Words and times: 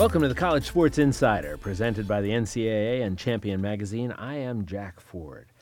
Welcome 0.00 0.22
to 0.22 0.28
the 0.28 0.34
College 0.34 0.66
Sports 0.66 0.96
Insider, 0.96 1.58
presented 1.58 2.08
by 2.08 2.22
the 2.22 2.30
NCAA 2.30 3.02
and 3.04 3.18
Champion 3.18 3.60
Magazine. 3.60 4.12
I 4.12 4.36
am 4.36 4.64
Jack 4.64 4.98
Ford. 4.98 5.52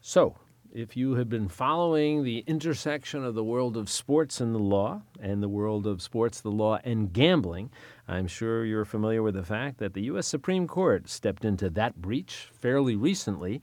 So, 0.00 0.36
if 0.72 0.96
you 0.96 1.16
have 1.16 1.28
been 1.28 1.48
following 1.48 2.24
the 2.24 2.44
intersection 2.46 3.26
of 3.26 3.34
the 3.34 3.44
world 3.44 3.76
of 3.76 3.90
sports 3.90 4.40
and 4.40 4.54
the 4.54 4.58
law, 4.58 5.02
and 5.20 5.42
the 5.42 5.50
world 5.50 5.86
of 5.86 6.00
sports, 6.00 6.40
the 6.40 6.50
law, 6.50 6.78
and 6.82 7.12
gambling, 7.12 7.70
I'm 8.08 8.26
sure 8.26 8.64
you're 8.64 8.86
familiar 8.86 9.22
with 9.22 9.34
the 9.34 9.44
fact 9.44 9.76
that 9.80 9.92
the 9.92 10.04
U.S. 10.04 10.26
Supreme 10.26 10.66
Court 10.66 11.10
stepped 11.10 11.44
into 11.44 11.68
that 11.68 12.00
breach 12.00 12.48
fairly 12.58 12.96
recently 12.96 13.60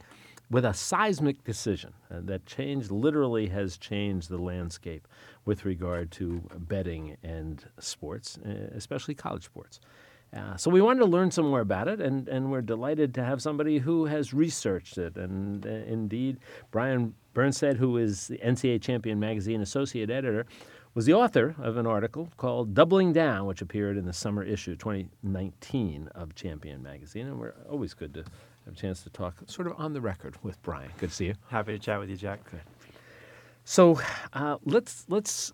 with 0.52 0.66
a 0.66 0.74
seismic 0.74 1.44
decision 1.44 1.94
uh, 2.12 2.20
that 2.26 2.46
changed, 2.46 2.92
literally 2.92 3.48
has 3.48 3.76
changed 3.76 4.30
the 4.30 4.38
landscape 4.38 5.08
with 5.50 5.66
regard 5.66 6.12
to 6.12 6.44
betting 6.60 7.18
and 7.24 7.66
sports, 7.80 8.38
uh, 8.46 8.70
especially 8.76 9.16
college 9.16 9.44
sports. 9.44 9.80
Uh, 10.32 10.56
so 10.56 10.70
we 10.70 10.80
wanted 10.80 11.00
to 11.00 11.08
learn 11.08 11.32
some 11.32 11.48
more 11.48 11.62
about 11.62 11.88
it, 11.88 12.00
and, 12.00 12.28
and 12.28 12.52
we're 12.52 12.62
delighted 12.62 13.16
to 13.16 13.24
have 13.24 13.42
somebody 13.42 13.80
who 13.80 14.06
has 14.06 14.32
researched 14.32 15.00
it. 15.00 15.16
And 15.16 15.66
uh, 15.66 15.70
indeed, 15.70 16.38
Brian 16.70 17.16
Burnsed, 17.34 17.78
who 17.78 17.98
is 17.98 18.28
the 18.28 18.38
NCAA 18.38 18.80
Champion 18.80 19.20
Magazine 19.20 19.62
associate 19.62 20.12
editor, 20.12 20.46
was 20.94 21.08
the 21.08 21.16
author 21.16 21.56
of 21.58 21.78
an 21.78 21.88
article 21.88 22.30
called 22.38 22.76
Doubling 22.76 23.12
Down, 23.12 23.48
which 23.48 23.64
appeared 23.64 23.98
in 23.98 24.06
the 24.06 24.14
summer 24.14 24.44
issue 24.44 24.76
2019 24.76 26.10
of 26.14 26.36
Champion 26.36 26.84
Magazine. 26.84 27.26
And 27.26 27.40
we're 27.40 27.56
always 27.68 27.96
good 27.96 28.14
to 28.14 28.24
have 28.66 28.76
a 28.76 28.78
chance 28.78 29.02
to 29.02 29.10
talk 29.10 29.34
sort 29.48 29.66
of 29.66 29.74
on 29.80 29.94
the 29.94 30.02
record 30.02 30.36
with 30.44 30.62
Brian. 30.62 30.92
Good 31.00 31.10
to 31.10 31.16
see 31.16 31.26
you. 31.26 31.34
Happy 31.48 31.72
to 31.72 31.80
chat 31.80 32.00
with 32.00 32.12
you, 32.12 32.18
Jack. 32.18 32.40
Good. 32.52 32.62
So 33.70 34.02
uh, 34.34 34.58
let's 34.66 35.06
let's 35.10 35.54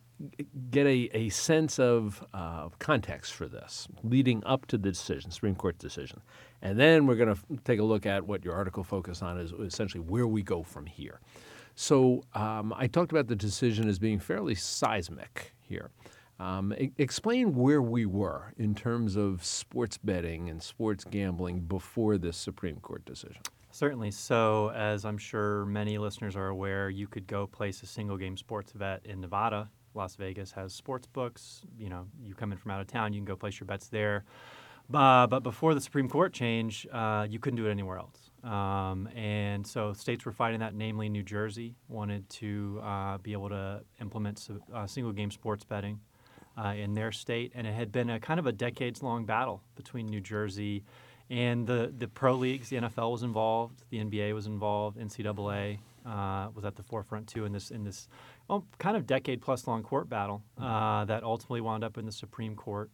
get 0.71 0.87
a, 0.87 1.09
a 1.13 1.27
sense 1.27 1.79
of 1.79 2.25
uh, 2.33 2.69
context 2.79 3.33
for 3.33 3.49
this 3.49 3.89
leading 4.05 4.41
up 4.45 4.67
to 4.67 4.77
the 4.77 4.89
decision, 4.89 5.31
Supreme 5.31 5.53
Court 5.53 5.77
decision, 5.79 6.21
and 6.61 6.79
then 6.79 7.07
we're 7.07 7.17
going 7.17 7.35
to 7.35 7.41
take 7.65 7.81
a 7.81 7.83
look 7.83 8.05
at 8.05 8.25
what 8.25 8.45
your 8.45 8.53
article 8.53 8.85
focused 8.85 9.21
on 9.21 9.37
is 9.37 9.51
essentially 9.51 9.99
where 9.99 10.27
we 10.27 10.43
go 10.43 10.63
from 10.63 10.85
here. 10.85 11.19
So 11.75 12.23
um, 12.33 12.73
I 12.77 12.87
talked 12.87 13.11
about 13.11 13.27
the 13.27 13.35
decision 13.35 13.89
as 13.89 13.99
being 13.99 14.19
fairly 14.19 14.55
seismic 14.55 15.53
here. 15.59 15.91
Um, 16.39 16.73
explain 16.97 17.53
where 17.53 17.81
we 17.81 18.05
were 18.05 18.53
in 18.57 18.75
terms 18.75 19.17
of 19.17 19.43
sports 19.43 19.97
betting 19.97 20.49
and 20.49 20.63
sports 20.63 21.03
gambling 21.03 21.59
before 21.59 22.17
this 22.17 22.37
Supreme 22.37 22.77
Court 22.77 23.03
decision. 23.03 23.41
Certainly. 23.75 24.11
So, 24.11 24.71
as 24.71 25.03
I'm 25.03 25.17
sure 25.17 25.65
many 25.65 25.97
listeners 25.97 26.37
are 26.37 26.47
aware, 26.47 26.89
you 26.89 27.07
could 27.07 27.27
go 27.27 27.45
place 27.45 27.83
a 27.83 27.85
single 27.85 28.15
game 28.15 28.37
sports 28.37 28.71
bet 28.71 29.01
in 29.03 29.19
Nevada. 29.19 29.69
Las 29.93 30.15
Vegas 30.15 30.53
has 30.53 30.71
sports 30.71 31.07
books. 31.07 31.61
You 31.77 31.89
know, 31.89 32.07
you 32.23 32.35
come 32.35 32.53
in 32.53 32.57
from 32.57 32.71
out 32.71 32.79
of 32.79 32.87
town, 32.87 33.11
you 33.11 33.19
can 33.19 33.25
go 33.25 33.35
place 33.35 33.59
your 33.59 33.67
bets 33.67 33.89
there. 33.89 34.23
But 34.89 35.41
before 35.41 35.73
the 35.73 35.81
Supreme 35.81 36.07
Court 36.07 36.31
change, 36.31 36.87
uh, 36.89 37.27
you 37.29 37.37
couldn't 37.37 37.57
do 37.57 37.67
it 37.67 37.71
anywhere 37.71 37.97
else. 37.97 38.31
Um, 38.45 39.09
and 39.13 39.67
so 39.67 39.91
states 39.91 40.23
were 40.23 40.31
fighting 40.31 40.61
that, 40.61 40.73
namely 40.73 41.09
New 41.09 41.23
Jersey 41.23 41.75
wanted 41.89 42.29
to 42.29 42.79
uh, 42.81 43.17
be 43.17 43.33
able 43.33 43.49
to 43.49 43.81
implement 43.99 44.47
uh, 44.73 44.87
single 44.87 45.11
game 45.11 45.31
sports 45.31 45.65
betting 45.65 45.99
uh, 46.57 46.75
in 46.77 46.93
their 46.93 47.11
state. 47.11 47.51
And 47.53 47.67
it 47.67 47.73
had 47.73 47.91
been 47.91 48.09
a 48.09 48.21
kind 48.21 48.39
of 48.39 48.47
a 48.47 48.53
decades 48.53 49.03
long 49.03 49.25
battle 49.25 49.63
between 49.75 50.05
New 50.05 50.21
Jersey 50.21 50.85
and 51.29 51.65
the, 51.65 51.93
the 51.97 52.07
pro 52.07 52.35
leagues. 52.35 52.69
The 52.69 52.77
NFL 52.77 53.11
was 53.11 53.23
involved, 53.23 53.83
the 53.89 53.97
NBA 53.97 54.33
was 54.33 54.47
involved, 54.47 54.97
NCAA 54.97 55.79
uh, 56.05 56.49
was 56.53 56.65
at 56.65 56.75
the 56.75 56.83
forefront 56.83 57.27
too 57.27 57.45
in 57.45 57.51
this, 57.51 57.71
in 57.71 57.83
this 57.83 58.07
well, 58.47 58.65
kind 58.77 58.95
of 58.95 59.07
decade 59.07 59.41
plus 59.41 59.67
long 59.67 59.83
court 59.83 60.07
battle 60.07 60.43
that 60.57 61.23
ultimately 61.23 61.61
wound 61.61 61.83
up 61.83 61.97
in 61.97 62.05
the 62.05 62.11
Supreme 62.11 62.55
Court. 62.55 62.89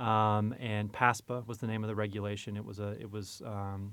Um, 0.00 0.54
and 0.58 0.90
PASPA 0.90 1.46
was 1.46 1.58
the 1.58 1.66
name 1.66 1.84
of 1.84 1.88
the 1.88 1.94
regulation. 1.94 2.56
It 2.56 2.64
was 2.64 2.78
a 2.78 2.96
it 2.98 3.10
was 3.10 3.42
um, 3.44 3.92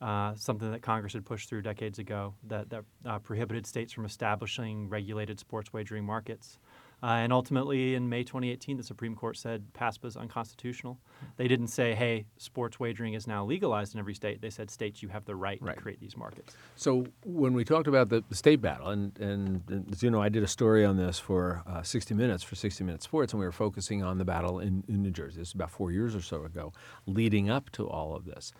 uh, 0.00 0.34
something 0.36 0.70
that 0.70 0.82
Congress 0.82 1.12
had 1.12 1.24
pushed 1.24 1.48
through 1.48 1.62
decades 1.62 1.98
ago 1.98 2.34
that 2.44 2.70
that 2.70 2.84
uh, 3.04 3.18
prohibited 3.18 3.66
states 3.66 3.92
from 3.92 4.04
establishing 4.04 4.88
regulated 4.88 5.40
sports 5.40 5.72
wagering 5.72 6.04
markets. 6.04 6.58
Uh, 7.02 7.06
and 7.06 7.32
ultimately, 7.32 7.94
in 7.96 8.08
May 8.08 8.22
2018, 8.22 8.76
the 8.76 8.82
Supreme 8.84 9.16
Court 9.16 9.36
said 9.36 9.64
PASPA 9.74 10.06
is 10.06 10.16
unconstitutional. 10.16 11.00
They 11.36 11.48
didn't 11.48 11.66
say, 11.66 11.94
hey, 11.94 12.26
sports 12.36 12.78
wagering 12.78 13.14
is 13.14 13.26
now 13.26 13.44
legalized 13.44 13.94
in 13.94 13.98
every 13.98 14.14
state. 14.14 14.40
They 14.40 14.50
said, 14.50 14.70
states, 14.70 15.02
you 15.02 15.08
have 15.08 15.24
the 15.24 15.34
right, 15.34 15.60
Right. 15.60 15.74
to 15.74 15.82
create 15.82 15.98
these 16.00 16.16
markets. 16.16 16.54
So 16.76 17.06
when 17.24 17.54
we 17.54 17.64
talked 17.64 17.88
about 17.88 18.08
the, 18.08 18.22
the 18.28 18.36
state 18.36 18.60
battle, 18.60 18.88
and, 18.88 19.18
and, 19.18 19.62
and 19.68 19.90
as 19.92 20.02
you 20.02 20.10
know, 20.10 20.22
I 20.22 20.28
did 20.28 20.44
a 20.44 20.48
story 20.48 20.84
on 20.84 20.96
this 20.96 21.18
for 21.18 21.62
uh, 21.66 21.82
60 21.82 22.14
Minutes 22.14 22.44
for 22.44 22.54
60 22.54 22.84
Minutes 22.84 23.04
Sports, 23.04 23.32
and 23.32 23.40
we 23.40 23.46
were 23.46 23.52
focusing 23.52 24.04
on 24.04 24.18
the 24.18 24.24
battle 24.24 24.60
in, 24.60 24.84
in 24.86 25.02
New 25.02 25.10
Jersey. 25.10 25.40
This 25.40 25.48
is 25.48 25.54
about 25.54 25.70
four 25.72 25.90
years 25.90 26.14
or 26.14 26.22
so 26.22 26.44
ago, 26.44 26.72
leading 27.06 27.50
up 27.50 27.70
to 27.70 27.88
all 27.88 28.14
of 28.14 28.26
this. 28.26 28.52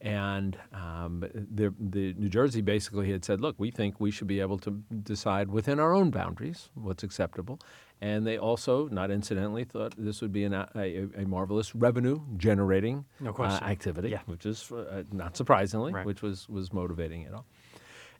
And 0.00 0.56
um, 0.72 1.24
the, 1.52 1.74
the 1.80 2.14
New 2.14 2.28
Jersey 2.28 2.60
basically 2.60 3.10
had 3.10 3.24
said, 3.24 3.40
look, 3.40 3.56
we 3.58 3.72
think 3.72 3.98
we 3.98 4.12
should 4.12 4.28
be 4.28 4.38
able 4.38 4.58
to 4.58 4.70
decide 5.02 5.48
within 5.50 5.80
our 5.80 5.92
own 5.92 6.10
boundaries 6.10 6.68
what's 6.74 7.02
acceptable. 7.02 7.58
And 8.00 8.26
they 8.26 8.38
also, 8.38 8.88
not 8.88 9.10
incidentally, 9.10 9.64
thought 9.64 9.94
this 9.98 10.20
would 10.22 10.32
be 10.32 10.44
an, 10.44 10.54
a, 10.54 10.68
a, 11.16 11.26
marvelous 11.26 11.74
revenue 11.74 12.20
generating 12.36 13.04
No 13.18 13.32
uh, 13.32 13.58
activity, 13.62 14.10
Yeah. 14.10 14.20
which 14.26 14.46
is 14.46 14.70
uh, 14.70 15.02
not 15.12 15.36
surprisingly, 15.36 15.92
Right. 15.92 16.06
which 16.06 16.22
was, 16.22 16.48
was 16.48 16.72
motivating 16.72 17.22
it 17.22 17.34
all. 17.34 17.44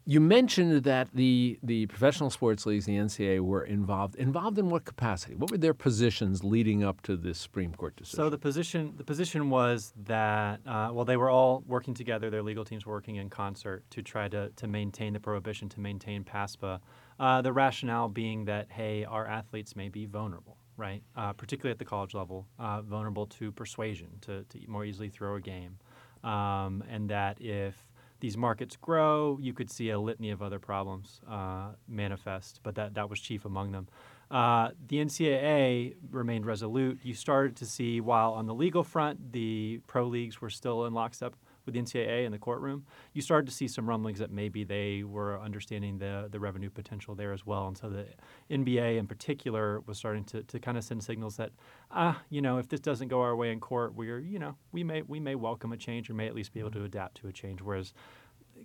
You 0.05 0.21
mentioned 0.21 0.83
that 0.85 1.09
the, 1.13 1.59
the 1.61 1.85
professional 1.85 2.29
sports 2.29 2.65
leagues, 2.65 2.85
the 2.85 2.97
NCAA, 2.97 3.41
were 3.41 3.63
involved. 3.63 4.15
Involved 4.15 4.57
in 4.57 4.69
what 4.69 4.83
capacity? 4.83 5.35
What 5.35 5.51
were 5.51 5.57
their 5.57 5.73
positions 5.73 6.43
leading 6.43 6.83
up 6.83 7.01
to 7.03 7.15
this 7.15 7.37
Supreme 7.37 7.73
Court 7.75 7.95
decision? 7.95 8.17
So 8.17 8.29
the 8.29 8.37
position 8.37 8.93
the 8.97 9.03
position 9.03 9.49
was 9.49 9.93
that 10.05 10.61
uh, 10.65 10.89
well 10.91 11.05
they 11.05 11.17
were 11.17 11.29
all 11.29 11.63
working 11.67 11.93
together. 11.93 12.29
Their 12.29 12.41
legal 12.41 12.65
teams 12.65 12.85
were 12.85 12.93
working 12.93 13.17
in 13.17 13.29
concert 13.29 13.83
to 13.91 14.01
try 14.01 14.27
to 14.29 14.49
to 14.49 14.67
maintain 14.67 15.13
the 15.13 15.19
prohibition, 15.19 15.69
to 15.69 15.79
maintain 15.79 16.23
PASPA. 16.23 16.79
Uh, 17.19 17.41
the 17.41 17.51
rationale 17.51 18.07
being 18.07 18.45
that 18.45 18.71
hey, 18.71 19.03
our 19.03 19.27
athletes 19.27 19.75
may 19.75 19.89
be 19.89 20.05
vulnerable, 20.05 20.57
right? 20.77 21.03
Uh, 21.15 21.33
particularly 21.33 21.71
at 21.71 21.79
the 21.79 21.85
college 21.85 22.13
level, 22.13 22.47
uh, 22.57 22.81
vulnerable 22.81 23.25
to 23.25 23.51
persuasion, 23.51 24.07
to, 24.21 24.43
to 24.45 24.59
more 24.67 24.85
easily 24.85 25.09
throw 25.09 25.35
a 25.35 25.41
game, 25.41 25.77
um, 26.23 26.83
and 26.89 27.09
that 27.09 27.41
if 27.41 27.75
these 28.19 28.37
markets 28.37 28.75
grow, 28.75 29.37
you 29.41 29.53
could 29.53 29.71
see 29.71 29.89
a 29.89 29.99
litany 29.99 30.29
of 30.31 30.41
other 30.41 30.59
problems 30.59 31.21
uh, 31.29 31.69
manifest, 31.87 32.59
but 32.63 32.75
that, 32.75 32.93
that 32.93 33.09
was 33.09 33.19
chief 33.19 33.45
among 33.45 33.71
them. 33.71 33.87
Uh, 34.29 34.69
the 34.87 34.97
NCAA 34.97 35.95
remained 36.11 36.45
resolute. 36.45 36.99
You 37.01 37.13
started 37.13 37.55
to 37.57 37.65
see, 37.65 37.99
while 37.99 38.33
on 38.33 38.45
the 38.45 38.53
legal 38.53 38.83
front, 38.83 39.31
the 39.31 39.79
pro 39.87 40.05
leagues 40.05 40.39
were 40.39 40.49
still 40.49 40.85
in 40.85 40.93
lockstep 40.93 41.35
with 41.69 41.91
the 41.91 41.99
NCAA 41.99 42.25
in 42.25 42.31
the 42.31 42.37
courtroom, 42.39 42.85
you 43.13 43.21
started 43.21 43.47
to 43.47 43.53
see 43.53 43.67
some 43.67 43.87
rumblings 43.87 44.19
that 44.19 44.31
maybe 44.31 44.63
they 44.63 45.03
were 45.03 45.39
understanding 45.39 45.97
the, 45.97 46.27
the 46.31 46.39
revenue 46.39 46.69
potential 46.69 47.15
there 47.15 47.33
as 47.33 47.45
well. 47.45 47.67
And 47.67 47.77
so 47.77 47.89
the 47.89 48.07
NBA 48.51 48.97
in 48.97 49.07
particular 49.07 49.81
was 49.81 49.97
starting 49.97 50.23
to, 50.25 50.43
to 50.43 50.59
kind 50.59 50.77
of 50.77 50.83
send 50.83 51.03
signals 51.03 51.37
that, 51.37 51.51
ah, 51.91 52.21
you 52.29 52.41
know, 52.41 52.57
if 52.57 52.67
this 52.67 52.79
doesn't 52.79 53.07
go 53.07 53.21
our 53.21 53.35
way 53.35 53.51
in 53.51 53.59
court, 53.59 53.93
we're, 53.95 54.19
you 54.19 54.39
know, 54.39 54.55
we 54.71 54.83
may, 54.83 55.01
we 55.03 55.19
may 55.19 55.35
welcome 55.35 55.71
a 55.71 55.77
change 55.77 56.09
or 56.09 56.13
may 56.13 56.27
at 56.27 56.35
least 56.35 56.53
be 56.53 56.59
able 56.59 56.71
to 56.71 56.83
adapt 56.83 57.17
to 57.21 57.27
a 57.27 57.31
change. 57.31 57.61
Whereas 57.61 57.93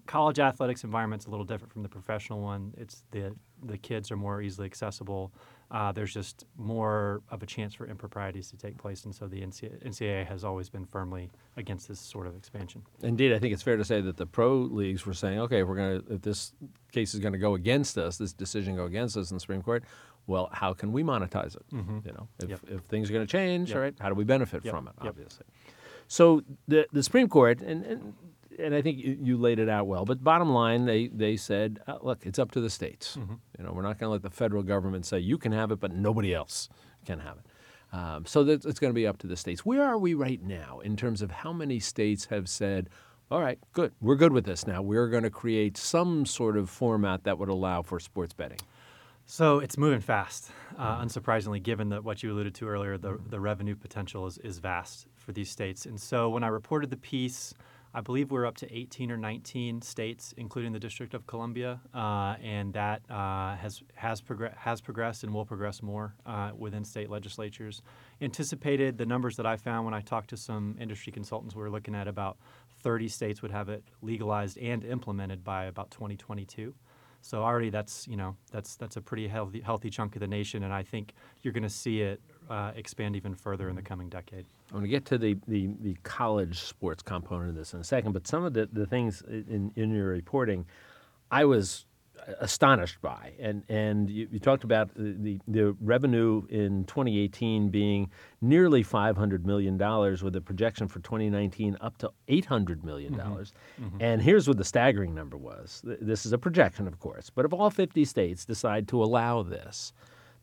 college 0.07 0.39
athletics 0.39 0.85
environment's 0.85 1.27
a 1.27 1.31
little 1.31 1.45
different 1.45 1.73
from 1.73 1.83
the 1.83 1.89
professional 1.89 2.41
one. 2.41 2.75
It's 2.77 3.05
the 3.11 3.35
the 3.63 3.79
kids 3.79 4.11
are 4.11 4.17
more 4.17 4.43
easily 4.43 4.67
accessible. 4.67 5.33
Uh, 5.75 5.91
there's 5.91 6.15
just 6.15 6.45
more 6.57 7.21
of 7.33 7.43
a 7.43 7.47
chance 7.47 7.75
for 7.75 7.85
improprieties 7.89 8.49
to 8.49 8.57
take 8.57 8.79
place, 8.79 9.05
and 9.05 9.13
so 9.13 9.27
the 9.27 9.41
NCAA, 9.43 10.25
has 10.25 10.45
always 10.45 10.69
been 10.71 10.85
firmly 10.87 11.33
against 11.57 11.89
this 11.89 11.99
sort 11.99 12.29
of 12.29 12.37
expansion. 12.37 12.81
Indeed, 13.03 13.33
I 13.33 13.41
think 13.41 13.53
it's 13.53 13.63
fair 13.65 13.77
to 13.77 13.85
say 13.85 14.01
that 14.01 14.17
the 14.17 14.25
pro 14.25 14.55
leagues 14.57 15.05
were 15.05 15.15
saying, 15.15 15.41
okay, 15.41 15.63
if 15.63 15.67
we're 15.67 15.75
going 15.75 16.01
to, 16.01 16.15
if 16.15 16.23
this 16.23 16.53
case 16.93 17.13
is 17.13 17.19
going 17.19 17.33
to 17.33 17.41
go 17.41 17.55
against 17.57 17.99
us, 17.99 18.19
this 18.19 18.33
decision 18.33 18.77
go 18.77 18.85
against 18.85 19.17
us 19.17 19.33
in 19.33 19.37
the 19.37 19.41
Supreme 19.41 19.63
Court, 19.63 19.83
well, 20.29 20.49
how 20.53 20.75
can 20.75 20.93
we 20.93 21.03
monetize 21.03 21.57
it? 21.57 21.65
You 21.73 22.13
know, 22.13 22.29
if, 22.41 22.51
Yep. 22.51 22.61
if 22.71 22.81
things 22.83 23.11
are 23.11 23.13
going 23.13 23.27
to 23.27 23.31
change, 23.33 23.71
Yep. 23.71 23.77
all 23.77 23.83
right, 23.83 23.95
how 23.99 24.09
do 24.09 24.15
we 24.15 24.23
benefit 24.25 24.65
Yep. 24.65 24.73
from 24.73 24.87
it? 24.87 24.95
Obviously. 25.01 25.45
So 26.07 26.43
the 26.69 26.87
the 26.93 27.03
Supreme 27.03 27.29
Court 27.29 27.61
and. 27.61 27.85
and 27.85 28.15
and 28.59 28.75
I 28.75 28.83
think 28.83 28.99
you, 28.99 29.37
laid 29.37 29.59
it 29.59 29.69
out 29.69 29.87
well. 29.87 30.05
But 30.05 30.23
bottom 30.23 30.51
line, 30.51 30.85
they, 30.85 31.09
they 31.09 31.37
said, 31.37 31.81
uh, 31.87 31.99
look, 32.03 32.25
it's 32.27 32.39
up 32.39 32.51
to 32.53 32.61
the 32.61 32.71
states. 32.71 33.17
You 33.59 33.65
know, 33.65 33.73
we're 33.73 33.83
not 33.83 33.99
going 33.99 34.09
to 34.09 34.13
let 34.13 34.23
the 34.23 34.31
federal 34.31 34.63
government 34.63 35.07
say 35.07 35.19
you 35.19 35.39
can 35.39 35.53
have 35.53 35.71
it, 35.71 35.81
but 35.81 35.93
nobody 35.93 36.35
else 36.35 36.69
can 37.05 37.21
have 37.21 37.37
it. 37.39 37.97
Um, 37.97 38.27
so 38.27 38.43
that 38.45 38.65
it's 38.65 38.81
going 38.81 38.91
to 38.91 38.95
be 38.95 39.07
up 39.07 39.19
to 39.19 39.27
the 39.27 39.37
states. 39.37 39.65
Where 39.65 39.85
are 39.85 39.99
we 39.99 40.15
right 40.15 40.43
now 40.43 40.81
in 40.81 40.97
terms 40.97 41.23
of 41.23 41.31
how 41.31 41.53
many 41.53 41.79
states 41.79 42.25
have 42.27 42.49
said, 42.49 42.91
all 43.31 43.41
right, 43.41 43.59
good, 43.73 43.93
we're 44.01 44.17
good 44.17 44.33
with 44.33 44.45
this 44.45 44.67
now. 44.67 44.83
We're 44.83 45.09
going 45.09 45.23
to 45.23 45.31
create 45.31 45.77
some 45.77 46.27
sort 46.27 46.57
of 46.57 46.69
format 46.69 47.25
that 47.25 47.39
would 47.39 47.49
allow 47.49 47.83
for 47.83 48.01
sports 48.01 48.35
betting. 48.35 48.59
So 49.27 49.61
it's 49.61 49.79
moving 49.79 50.01
fast, 50.01 50.51
uh, 50.77 51.01
unsurprisingly, 51.03 51.63
given 51.63 51.89
that 51.91 52.05
what 52.05 52.23
you 52.23 52.33
alluded 52.33 52.55
to 52.57 52.69
earlier, 52.69 52.99
the, 52.99 53.19
the 53.31 53.41
revenue 53.41 53.75
potential 53.75 54.27
is, 54.27 54.39
is 54.39 54.59
vast 54.59 55.07
for 55.17 55.33
these 55.33 55.51
states. 55.51 55.87
And 55.87 55.99
so 55.99 56.29
when 56.29 56.45
I 56.45 56.49
reported 56.49 56.91
the 56.91 56.99
piece, 56.99 57.55
I 57.97 58.01
believe 58.01 58.33
we're 58.33 58.45
up 58.45 58.57
to 58.57 58.77
18 58.77 59.13
or 59.13 59.17
19 59.17 59.81
states, 59.81 60.35
including 60.37 60.73
the 60.73 60.81
District 60.81 61.15
of 61.15 61.29
Columbia, 61.29 61.81
uh, 61.95 62.35
and 62.43 62.73
that 62.73 63.03
uh, 63.09 63.55
has 63.55 63.85
has, 63.95 64.21
progr- 64.21 64.57
has 64.57 64.81
progressed 64.81 65.23
and 65.23 65.33
will 65.33 65.45
progress 65.45 65.81
more 65.81 66.17
uh, 66.27 66.51
within 66.59 66.85
state 66.85 67.09
legislatures. 67.09 67.83
Anticipated 68.21 68.99
the 68.99 69.07
numbers 69.07 69.37
that 69.37 69.47
I 69.47 69.57
found 69.57 69.85
when 69.85 69.95
I 69.95 70.01
talked 70.01 70.31
to 70.31 70.37
some 70.37 70.77
industry 70.81 71.13
consultants, 71.13 71.55
we 71.55 71.63
were 71.63 71.71
looking 71.71 71.95
at 71.95 72.09
about 72.09 72.37
30 72.83 73.07
states 73.07 73.43
would 73.43 73.53
have 73.53 73.69
it 73.69 73.85
legalized 74.03 74.59
and 74.59 74.85
implemented 74.85 75.45
by 75.45 75.67
about 75.67 75.93
2022. 75.93 76.75
So 77.25 77.43
already 77.43 77.71
that's 77.71 78.07
you 78.09 78.17
know 78.17 78.37
that's 78.51 78.75
that's 78.75 78.97
a 78.97 79.01
pretty 79.01 79.29
healthy 79.29 79.61
healthy 79.61 79.89
chunk 79.89 80.17
of 80.17 80.21
the 80.21 80.27
nation, 80.27 80.65
and 80.65 80.75
I 80.75 80.83
think 80.83 81.15
you're 81.43 81.55
going 81.55 81.63
to 81.63 81.71
see 81.71 82.03
it 82.03 82.21
uh, 82.51 82.73
expand 82.77 83.17
even 83.17 83.35
further 83.35 83.69
in 83.69 83.77
the 83.77 83.83
coming 83.83 84.09
decade. 84.09 84.45
I'm 84.71 84.79
going 84.79 84.85
to 84.85 84.89
get 84.89 85.05
to 85.07 85.19
the, 85.19 85.37
the, 85.47 85.71
the 85.81 85.97
college 86.03 86.61
sports 86.61 87.03
component 87.03 87.51
of 87.51 87.57
this 87.57 87.75
in 87.75 87.81
a 87.81 87.85
second, 87.85 88.13
but 88.13 88.27
some 88.27 88.45
of 88.45 88.55
the, 88.55 88.69
the 88.73 88.87
things 88.87 89.23
in, 89.29 89.73
in 89.77 89.95
your 89.95 90.09
reporting, 90.09 90.67
I 91.31 91.45
was 91.45 91.87
astonished 92.41 93.01
by. 93.03 93.33
And, 93.39 93.63
and 93.69 94.09
you, 94.09 94.29
you 94.31 94.39
talked 94.39 94.65
about 94.65 94.91
the, 94.95 95.39
the 95.49 95.77
revenue 95.81 96.43
in 96.49 96.85
2018 96.85 97.69
being 97.69 98.11
nearly 98.41 98.83
$500 98.83 99.45
million 99.45 99.77
with 99.77 100.37
a 100.37 100.41
projection 100.41 100.89
for 100.89 101.01
2019 101.01 101.77
up 101.81 101.99
to 101.99 102.11
$800 102.29 102.85
million. 102.85 103.15
Mm-hmm. 103.15 103.85
Mm-hmm. 103.85 103.97
And 104.01 104.23
here's 104.23 104.49
what 104.49 104.57
the 104.57 104.65
staggering 104.65 105.15
number 105.15 105.37
was. 105.37 105.83
This 105.85 106.27
is 106.27 106.33
a 106.33 106.39
projection, 106.39 106.87
of 106.87 106.99
course, 106.99 107.31
but 107.31 107.45
if 107.45 107.53
all 107.53 107.71
50 107.71 108.05
states 108.05 108.45
decide 108.45 108.89
to 108.89 109.03
allow 109.03 109.43
this, 109.43 109.93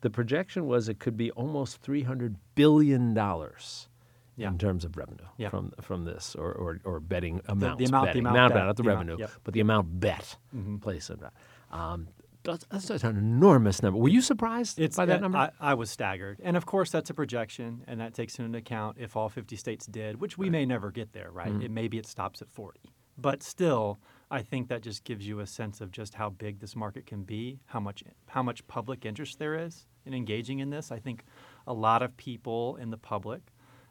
the 0.02 0.10
projection 0.10 0.66
was 0.66 0.88
it 0.88 0.98
could 0.98 1.16
be 1.16 1.30
almost 1.32 1.82
$300 1.82 2.36
billion 2.54 3.14
yeah. 3.14 4.48
in 4.48 4.58
terms 4.58 4.84
of 4.84 4.96
revenue 4.96 5.24
yeah. 5.38 5.48
from 5.48 5.72
from 5.80 6.04
this 6.04 6.34
or, 6.36 6.52
or, 6.52 6.80
or 6.84 7.00
betting 7.00 7.40
amounts. 7.46 7.78
The, 7.78 7.84
the 7.84 7.88
amount, 7.88 8.06
betting. 8.06 8.22
the 8.24 8.30
amount, 8.30 8.54
not 8.54 8.76
the, 8.76 8.82
the 8.82 8.88
revenue, 8.88 9.14
amount, 9.14 9.32
but 9.44 9.54
the 9.54 9.60
amount 9.60 10.00
bet 10.00 10.36
mm-hmm. 10.54 10.76
placed 10.76 11.10
in 11.10 11.20
that. 11.20 11.32
Um, 11.70 12.08
that's, 12.44 12.66
that's, 12.88 13.04
an 13.04 13.16
enormous 13.16 13.82
number. 13.84 14.00
Were 14.00 14.08
you 14.08 14.20
surprised 14.20 14.80
it's, 14.80 14.96
by 14.96 15.04
that 15.06 15.20
number? 15.20 15.38
I, 15.38 15.50
I, 15.60 15.74
was 15.74 15.90
staggered. 15.90 16.40
And 16.42 16.56
of 16.56 16.66
course, 16.66 16.90
that's 16.90 17.08
a 17.08 17.14
projection, 17.14 17.84
and 17.86 18.00
that 18.00 18.14
takes 18.14 18.36
into 18.40 18.58
account 18.58 18.96
if 18.98 19.16
all 19.16 19.28
50 19.28 19.54
states 19.54 19.86
did, 19.86 20.20
which 20.20 20.36
we 20.36 20.46
right. 20.46 20.52
may 20.52 20.66
never 20.66 20.90
get 20.90 21.12
there, 21.12 21.30
right? 21.30 21.48
Mm-hmm. 21.48 21.62
It, 21.62 21.70
maybe 21.70 21.98
it 21.98 22.06
stops 22.06 22.42
at 22.42 22.50
40. 22.50 22.80
But 23.16 23.44
still, 23.44 24.00
I 24.32 24.40
think 24.40 24.68
that 24.68 24.80
just 24.80 25.04
gives 25.04 25.28
you 25.28 25.40
a 25.40 25.46
sense 25.46 25.82
of 25.82 25.92
just 25.92 26.14
how 26.14 26.30
big 26.30 26.58
this 26.58 26.74
market 26.74 27.04
can 27.04 27.22
be, 27.22 27.60
how 27.66 27.80
much 27.80 28.02
how 28.28 28.42
much 28.42 28.66
public 28.66 29.04
interest 29.04 29.38
there 29.38 29.54
is 29.54 29.86
in 30.06 30.14
engaging 30.14 30.60
in 30.60 30.70
this. 30.70 30.90
I 30.90 30.98
think 30.98 31.24
a 31.66 31.74
lot 31.74 32.02
of 32.02 32.16
people 32.16 32.76
in 32.76 32.88
the 32.88 32.96
public 32.96 33.42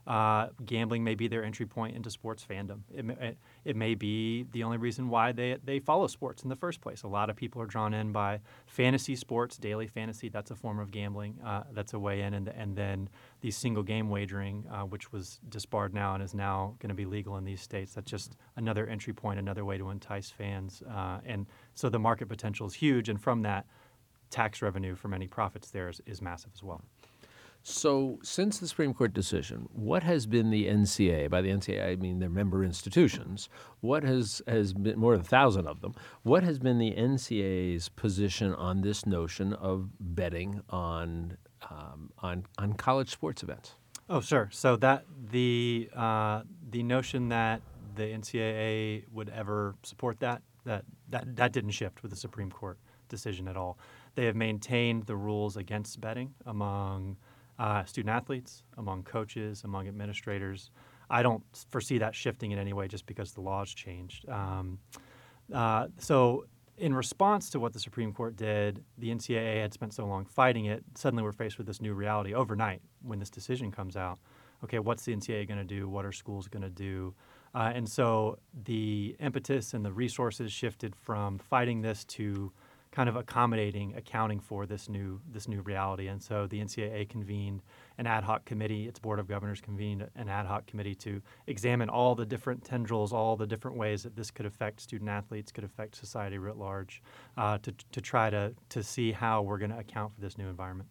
uh, 0.07 0.47
gambling 0.65 1.03
may 1.03 1.15
be 1.15 1.27
their 1.27 1.43
entry 1.43 1.65
point 1.65 1.95
into 1.95 2.09
sports 2.09 2.45
fandom. 2.47 2.79
It, 2.93 3.37
it, 3.65 3.75
may 3.75 3.93
be 3.93 4.45
the 4.51 4.63
only 4.63 4.77
reason 4.77 5.09
why 5.09 5.31
they, 5.31 5.57
they 5.63 5.79
follow 5.79 6.07
sports 6.07 6.43
in 6.43 6.49
the 6.49 6.55
first 6.55 6.81
place. 6.81 7.03
A 7.03 7.07
lot 7.07 7.29
of 7.29 7.35
people 7.35 7.61
are 7.61 7.67
drawn 7.67 7.93
in 7.93 8.11
by 8.11 8.39
fantasy 8.65 9.15
sports, 9.15 9.57
daily 9.57 9.87
fantasy. 9.87 10.27
That's 10.27 10.49
a 10.49 10.55
form 10.55 10.79
of 10.79 10.89
gambling. 10.89 11.39
Uh, 11.45 11.63
that's 11.73 11.93
a 11.93 11.99
way 11.99 12.21
in. 12.21 12.33
And, 12.33 12.47
and 12.47 12.75
then 12.75 13.09
the 13.41 13.51
single 13.51 13.83
game 13.83 14.09
wagering, 14.09 14.65
uh, 14.71 14.81
which 14.81 15.11
was 15.11 15.39
disbarred 15.49 15.93
now 15.93 16.15
and 16.15 16.23
is 16.23 16.33
now 16.33 16.75
going 16.79 16.89
to 16.89 16.95
be 16.95 17.05
legal 17.05 17.37
in 17.37 17.45
these 17.45 17.61
states. 17.61 17.93
That's 17.93 18.09
just 18.09 18.37
another 18.55 18.87
entry 18.87 19.13
point, 19.13 19.39
another 19.39 19.65
way 19.65 19.77
to 19.77 19.89
entice 19.91 20.31
fans. 20.31 20.81
Uh, 20.89 21.19
and 21.25 21.45
so 21.75 21.89
the 21.89 21.99
market 21.99 22.27
potential 22.27 22.65
is 22.65 22.73
huge. 22.73 23.07
And 23.07 23.21
from 23.21 23.43
that, 23.43 23.67
tax 24.31 24.61
revenue 24.61 24.95
from 24.95 25.13
any 25.13 25.27
profits 25.27 25.69
there 25.69 25.89
is, 25.89 26.01
is 26.07 26.21
massive 26.21 26.51
as 26.55 26.63
well. 26.63 26.81
So, 27.63 28.17
since 28.23 28.57
the 28.57 28.67
Supreme 28.67 28.93
Court 28.93 29.13
decision, 29.13 29.69
what 29.71 30.01
has 30.01 30.25
been 30.25 30.49
the 30.49 30.65
NCAA? 30.65 31.29
By 31.29 31.41
the 31.41 31.49
NCAA, 31.49 31.91
I 31.91 31.95
mean 31.95 32.19
their 32.19 32.29
member 32.29 32.63
institutions. 32.63 33.49
What 33.81 34.03
has 34.03 34.41
has 34.47 34.73
been 34.73 34.97
more 34.97 35.13
than 35.13 35.21
a 35.21 35.29
thousand 35.29 35.67
of 35.67 35.81
them? 35.81 35.93
What 36.23 36.43
has 36.43 36.57
been 36.57 36.79
the 36.79 36.91
NCAA's 36.91 37.89
position 37.89 38.55
on 38.55 38.81
this 38.81 39.05
notion 39.05 39.53
of 39.53 39.89
betting 39.99 40.61
on 40.69 41.37
um, 41.69 42.11
on 42.19 42.45
on 42.57 42.73
college 42.73 43.11
sports 43.11 43.43
events? 43.43 43.75
Oh, 44.09 44.21
sure. 44.21 44.49
So 44.51 44.75
that 44.77 45.05
the 45.29 45.87
uh, 45.95 46.41
the 46.71 46.81
notion 46.81 47.29
that 47.29 47.61
the 47.95 48.03
NCAA 48.03 49.05
would 49.11 49.29
ever 49.29 49.75
support 49.83 50.19
that 50.21 50.41
that 50.65 50.83
that 51.09 51.35
that 51.35 51.51
didn't 51.51 51.71
shift 51.71 52.01
with 52.01 52.09
the 52.09 52.17
Supreme 52.17 52.49
Court 52.49 52.79
decision 53.07 53.47
at 53.47 53.55
all. 53.55 53.77
They 54.15 54.25
have 54.25 54.35
maintained 54.35 55.05
the 55.05 55.15
rules 55.15 55.57
against 55.57 56.01
betting 56.01 56.33
among 56.45 57.17
uh, 57.61 57.85
student 57.85 58.09
athletes, 58.09 58.63
among 58.77 59.03
coaches, 59.03 59.61
among 59.63 59.87
administrators. 59.87 60.71
I 61.11 61.21
don't 61.21 61.43
foresee 61.69 61.99
that 61.99 62.15
shifting 62.15 62.51
in 62.51 62.57
any 62.57 62.73
way 62.73 62.87
just 62.87 63.05
because 63.05 63.33
the 63.33 63.41
laws 63.41 63.71
changed. 63.71 64.27
Um, 64.27 64.79
uh, 65.53 65.87
so, 65.99 66.45
in 66.77 66.95
response 66.95 67.51
to 67.51 67.59
what 67.59 67.73
the 67.73 67.79
Supreme 67.79 68.13
Court 68.13 68.35
did, 68.35 68.83
the 68.97 69.11
NCAA 69.11 69.61
had 69.61 69.73
spent 69.73 69.93
so 69.93 70.07
long 70.07 70.25
fighting 70.25 70.65
it. 70.65 70.83
Suddenly, 70.95 71.21
we're 71.21 71.33
faced 71.33 71.59
with 71.59 71.67
this 71.67 71.79
new 71.79 71.93
reality 71.93 72.33
overnight 72.33 72.81
when 73.03 73.19
this 73.19 73.29
decision 73.29 73.71
comes 73.71 73.95
out. 73.95 74.17
Okay, 74.63 74.79
what's 74.79 75.05
the 75.05 75.15
NCAA 75.15 75.47
going 75.47 75.59
to 75.59 75.63
do? 75.63 75.87
What 75.87 76.03
are 76.03 76.11
schools 76.11 76.47
going 76.47 76.63
to 76.63 76.69
do? 76.69 77.13
Uh, 77.53 77.73
and 77.75 77.87
so 77.87 78.39
the 78.63 79.15
impetus 79.19 79.75
and 79.75 79.85
the 79.85 79.91
resources 79.91 80.51
shifted 80.51 80.95
from 80.95 81.37
fighting 81.37 81.81
this 81.81 82.05
to 82.05 82.51
kind 82.91 83.07
of 83.07 83.15
accommodating, 83.15 83.95
accounting 83.95 84.39
for 84.39 84.65
this 84.65 84.89
new 84.89 85.21
this 85.31 85.47
new 85.47 85.61
reality. 85.61 86.07
And 86.07 86.21
so 86.21 86.45
the 86.47 86.59
NCAA 86.59 87.07
convened 87.07 87.61
an 87.97 88.05
ad 88.05 88.23
hoc 88.23 88.45
committee. 88.45 88.87
Its 88.87 88.99
board 88.99 89.19
of 89.19 89.27
governors 89.27 89.61
convened 89.61 90.07
an 90.15 90.27
ad 90.27 90.45
hoc 90.45 90.67
committee 90.67 90.95
to 90.95 91.21
examine 91.47 91.89
all 91.89 92.15
the 92.15 92.25
different 92.25 92.63
tendrils, 92.63 93.13
all 93.13 93.35
the 93.35 93.47
different 93.47 93.77
ways 93.77 94.03
that 94.03 94.15
this 94.15 94.29
could 94.29 94.45
affect 94.45 94.81
student 94.81 95.09
athletes, 95.09 95.51
could 95.51 95.63
affect 95.63 95.95
society 95.95 96.37
writ 96.37 96.57
large, 96.57 97.01
uh, 97.37 97.57
to 97.59 97.73
to 97.91 98.01
try 98.01 98.29
to 98.29 98.53
to 98.69 98.83
see 98.83 99.11
how 99.11 99.41
we're 99.41 99.57
going 99.57 99.71
to 99.71 99.79
account 99.79 100.13
for 100.13 100.21
this 100.21 100.37
new 100.37 100.47
environment. 100.47 100.89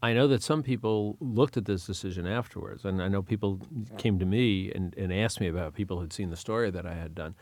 I 0.00 0.12
know 0.12 0.28
that 0.28 0.42
some 0.42 0.62
people 0.62 1.16
looked 1.20 1.56
at 1.56 1.64
this 1.64 1.84
decision 1.84 2.26
afterwards, 2.26 2.84
and 2.84 3.02
I 3.02 3.08
know 3.08 3.20
people 3.20 3.60
came 3.96 4.18
to 4.20 4.24
me 4.26 4.70
and, 4.72 4.94
and 4.96 5.12
asked 5.12 5.40
me 5.40 5.48
about 5.48 5.74
people 5.74 5.98
who'd 5.98 6.12
seen 6.12 6.30
the 6.30 6.36
story 6.36 6.70
that 6.70 6.86
I 6.86 6.94
had 6.94 7.16
done. 7.16 7.34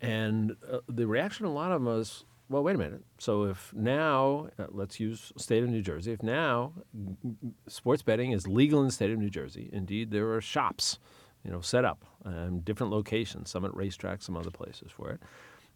And 0.00 0.56
uh, 0.70 0.78
the 0.88 1.06
reaction 1.06 1.44
a 1.44 1.52
lot 1.52 1.72
of 1.72 1.82
was, 1.82 2.24
well, 2.48 2.62
wait 2.62 2.76
a 2.76 2.78
minute. 2.78 3.02
So 3.18 3.44
if 3.44 3.72
now, 3.74 4.48
uh, 4.58 4.66
let's 4.70 5.00
use 5.00 5.32
state 5.36 5.62
of 5.62 5.70
New 5.70 5.82
Jersey, 5.82 6.12
if 6.12 6.22
now 6.22 6.72
sports 7.68 8.02
betting 8.02 8.32
is 8.32 8.46
legal 8.46 8.80
in 8.80 8.86
the 8.86 8.92
state 8.92 9.10
of 9.10 9.18
New 9.18 9.30
Jersey, 9.30 9.70
indeed 9.72 10.10
there 10.10 10.32
are 10.32 10.40
shops, 10.40 10.98
you 11.44 11.50
know, 11.50 11.60
set 11.60 11.84
up 11.84 12.04
in 12.24 12.60
different 12.60 12.92
locations, 12.92 13.50
some 13.50 13.64
at 13.64 13.72
racetracks, 13.72 14.24
some 14.24 14.36
other 14.36 14.50
places 14.50 14.90
for 14.90 15.10
it. 15.10 15.20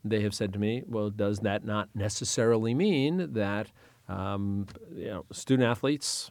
They 0.05 0.23
have 0.23 0.35
said 0.35 0.53
to 0.53 0.59
me, 0.59 0.85
well, 0.87 1.11
does 1.11 1.41
that 1.41 1.65
not 1.65 1.88
necessarily 1.94 2.75
mean 2.75 3.32
that 3.32 3.73
um, 4.09 4.67
you 4.94 5.06
know, 5.06 5.25
student 5.32 5.69
athletes 5.69 6.31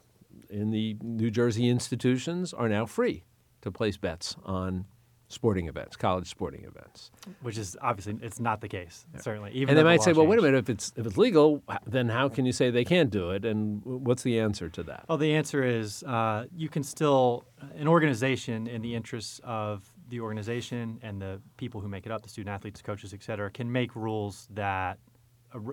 in 0.50 0.70
the 0.70 0.96
New 1.02 1.30
Jersey 1.30 1.68
institutions 1.68 2.52
are 2.52 2.68
now 2.68 2.86
free 2.86 3.24
to 3.62 3.70
place 3.70 3.96
bets 3.96 4.36
on 4.44 4.86
sporting 5.28 5.68
events, 5.68 5.96
college 5.96 6.28
sporting 6.28 6.64
events. 6.64 7.10
Which 7.42 7.58
is 7.58 7.76
obviously 7.80 8.18
it's 8.22 8.40
not 8.40 8.60
the 8.60 8.68
case, 8.68 9.06
yeah. 9.14 9.20
certainly. 9.20 9.52
Even 9.52 9.70
and 9.70 9.78
they 9.78 9.84
might 9.84 9.98
the 9.98 10.04
say, 10.04 10.12
"Well, 10.12 10.26
wait 10.26 10.38
a 10.38 10.42
minute. 10.42 10.58
If 10.58 10.70
it's 10.70 10.92
if 10.96 11.06
it's 11.06 11.18
legal, 11.18 11.62
then 11.86 12.08
how 12.08 12.28
can 12.28 12.46
you 12.46 12.52
say 12.52 12.70
they 12.70 12.84
can't 12.84 13.10
do 13.10 13.30
it?" 13.30 13.44
And 13.44 13.82
what's 13.84 14.22
the 14.22 14.40
answer 14.40 14.68
to 14.70 14.82
that? 14.84 15.04
Well, 15.08 15.18
the 15.18 15.34
answer 15.34 15.62
is 15.62 16.02
uh, 16.04 16.46
you 16.56 16.68
can 16.68 16.82
still 16.82 17.44
an 17.76 17.88
organization 17.88 18.66
in 18.66 18.82
the 18.82 18.94
interests 18.94 19.40
of 19.44 19.84
the 20.08 20.20
organization 20.20 20.98
and 21.02 21.20
the 21.20 21.40
people 21.58 21.80
who 21.80 21.88
make 21.88 22.06
it 22.06 22.12
up, 22.12 22.22
the 22.22 22.28
student 22.28 22.54
athletes, 22.54 22.80
coaches, 22.80 23.12
et 23.12 23.22
cetera, 23.22 23.50
can 23.50 23.70
make 23.70 23.94
rules 23.94 24.48
that. 24.52 24.98
Uh, 25.54 25.72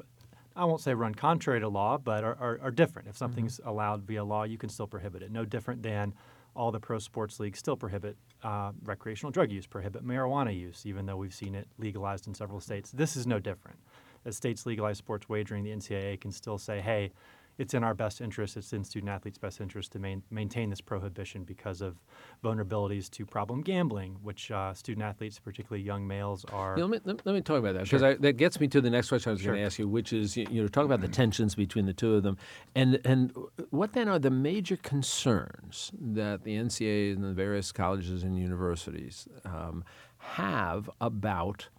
I 0.58 0.64
won't 0.64 0.80
say 0.80 0.94
run 0.94 1.14
contrary 1.14 1.60
to 1.60 1.68
law, 1.68 1.98
but 1.98 2.24
are, 2.24 2.38
are, 2.40 2.60
are 2.64 2.72
different. 2.72 3.10
If 3.10 3.18
something's 3.18 3.60
mm-hmm. 3.60 3.68
allowed 3.68 4.04
via 4.04 4.24
law, 4.24 4.44
you 4.44 4.58
can 4.58 4.70
still 4.70 4.88
prohibit 4.88 5.22
it. 5.22 5.30
No 5.30 5.44
different 5.44 5.84
than 5.84 6.14
all 6.56 6.72
the 6.72 6.80
pro 6.80 7.00
sports 7.00 7.40
leagues 7.40 7.60
still 7.60 7.76
prohibit 7.76 8.18
uh, 8.44 8.72
recreational 8.84 9.32
drug 9.32 9.52
use, 9.52 9.68
prohibit 9.68 10.06
marijuana 10.06 10.58
use, 10.58 10.86
even 10.86 11.06
though 11.06 11.18
we've 11.18 11.34
seen 11.34 11.56
it 11.56 11.68
legalized 11.78 12.28
in 12.28 12.34
several 12.34 12.60
states. 12.60 12.92
This 12.92 13.16
is 13.16 13.28
no 13.28 13.40
different. 13.40 13.78
As 14.26 14.36
states 14.36 14.66
legalize 14.66 14.98
sports 14.98 15.30
wagering, 15.30 15.64
the 15.64 15.72
NCAA 15.72 16.20
can 16.20 16.32
still 16.32 16.58
say, 16.58 16.82
hey, 16.82 17.12
it's 17.58 17.74
in 17.74 17.84
our 17.84 17.94
best 17.94 18.22
interest, 18.22 18.58
it's 18.58 18.74
in 18.74 18.84
student 18.84 19.10
athletes' 19.10 19.38
best 19.38 19.62
interest 19.62 19.92
to 19.94 20.00
main, 20.00 20.24
maintain 20.30 20.70
this 20.70 20.82
prohibition 20.82 21.44
because 21.44 21.82
of 21.82 21.96
vulnerabilities 22.44 23.10
to 23.12 23.26
problem 23.26 23.62
gambling, 23.62 24.18
which 24.22 24.52
uh, 24.52 24.74
student 24.74 25.04
athletes, 25.04 25.40
particularly 25.40 25.84
young 25.84 26.06
males, 26.06 26.46
are. 26.52 26.76
You 26.78 26.84
know, 26.84 26.88
let, 26.88 27.06
me, 27.06 27.14
let, 27.24 27.34
me 27.34 27.42
talk 27.42 27.60
about 27.60 27.74
that 27.74 27.84
because 27.84 28.02
sure. 28.02 28.16
that 28.16 28.34
gets 28.34 28.60
me 28.60 28.68
to 28.68 28.82
the 28.82 28.90
next 28.90 29.10
question 29.10 29.30
I 29.30 29.34
was 29.34 29.42
sure. 29.42 29.54
going 29.54 29.62
to 29.62 29.66
ask 29.66 29.80
you, 29.80 29.88
which 29.88 30.14
is 30.14 30.36
you 30.38 30.62
know 30.62 30.68
talk 30.68 30.86
about 30.86 31.02
the 31.02 31.08
tensions 31.08 31.56
between 31.56 31.86
the 31.86 31.94
two 31.94 32.16
of 32.16 32.24
them, 32.24 32.38
and 32.76 33.00
and 33.06 33.34
what 33.70 33.94
then 33.94 34.08
are 34.08 34.20
the 34.20 34.32
major 34.32 34.78
concerns 34.78 35.92
that 36.00 36.44
the 36.44 36.56
NCAA 36.56 37.14
and 37.14 37.24
the 37.24 37.34
various 37.34 37.72
colleges 37.72 38.24
and 38.24 38.38
universities 38.38 39.28
um, 39.46 39.84
have 40.18 40.90
about 41.00 41.70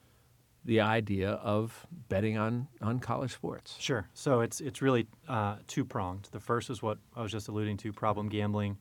the 0.67 0.81
idea 0.81 1.31
of 1.31 1.87
betting 2.09 2.37
on, 2.37 2.67
on 2.83 2.99
college 2.99 3.33
sports? 3.33 3.77
Sure. 3.79 4.07
So 4.13 4.41
it's 4.41 4.61
it's 4.61 4.83
really 4.83 5.07
uh, 5.29 5.57
two 5.67 5.85
pronged. 5.85 6.29
The 6.33 6.41
first 6.41 6.71
is 6.71 6.83
what 6.83 6.99
I 7.15 7.23
was 7.23 7.33
just 7.33 7.49
alluding 7.49 7.79
to: 7.79 7.93
problem 7.93 8.29
gambling. 8.29 8.77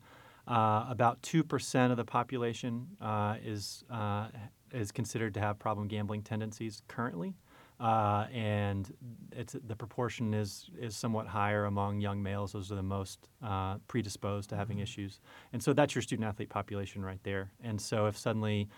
Uh, 0.46 0.86
about 0.88 1.22
two 1.22 1.42
percent 1.42 1.90
of 1.92 1.96
the 1.96 2.04
population 2.04 2.88
uh, 3.00 3.36
is 3.44 3.84
uh, 3.90 4.28
is 4.72 4.92
considered 4.92 5.32
to 5.34 5.40
have 5.40 5.58
problem 5.58 5.88
gambling 5.88 6.22
tendencies 6.22 6.82
currently. 6.88 7.34
Uh, 7.78 8.26
and 8.32 8.94
it's 9.32 9.54
the 9.66 9.76
proportion 9.76 10.34
is 10.34 10.70
is 10.80 10.96
somewhat 10.96 11.26
higher 11.26 11.66
among 11.66 12.00
young 12.00 12.22
males. 12.22 12.52
Those 12.52 12.72
are 12.72 12.76
the 12.76 12.82
most 12.82 13.28
uh, 13.42 13.76
predisposed 13.86 14.48
to 14.50 14.56
having 14.56 14.78
issues, 14.78 15.20
and 15.52 15.62
so 15.62 15.72
that's 15.72 15.94
your 15.94 16.02
student 16.02 16.26
athlete 16.26 16.48
population 16.48 17.04
right 17.04 17.22
there. 17.22 17.50
And 17.62 17.80
so 17.80 18.06
if 18.06 18.16
suddenly 18.16 18.68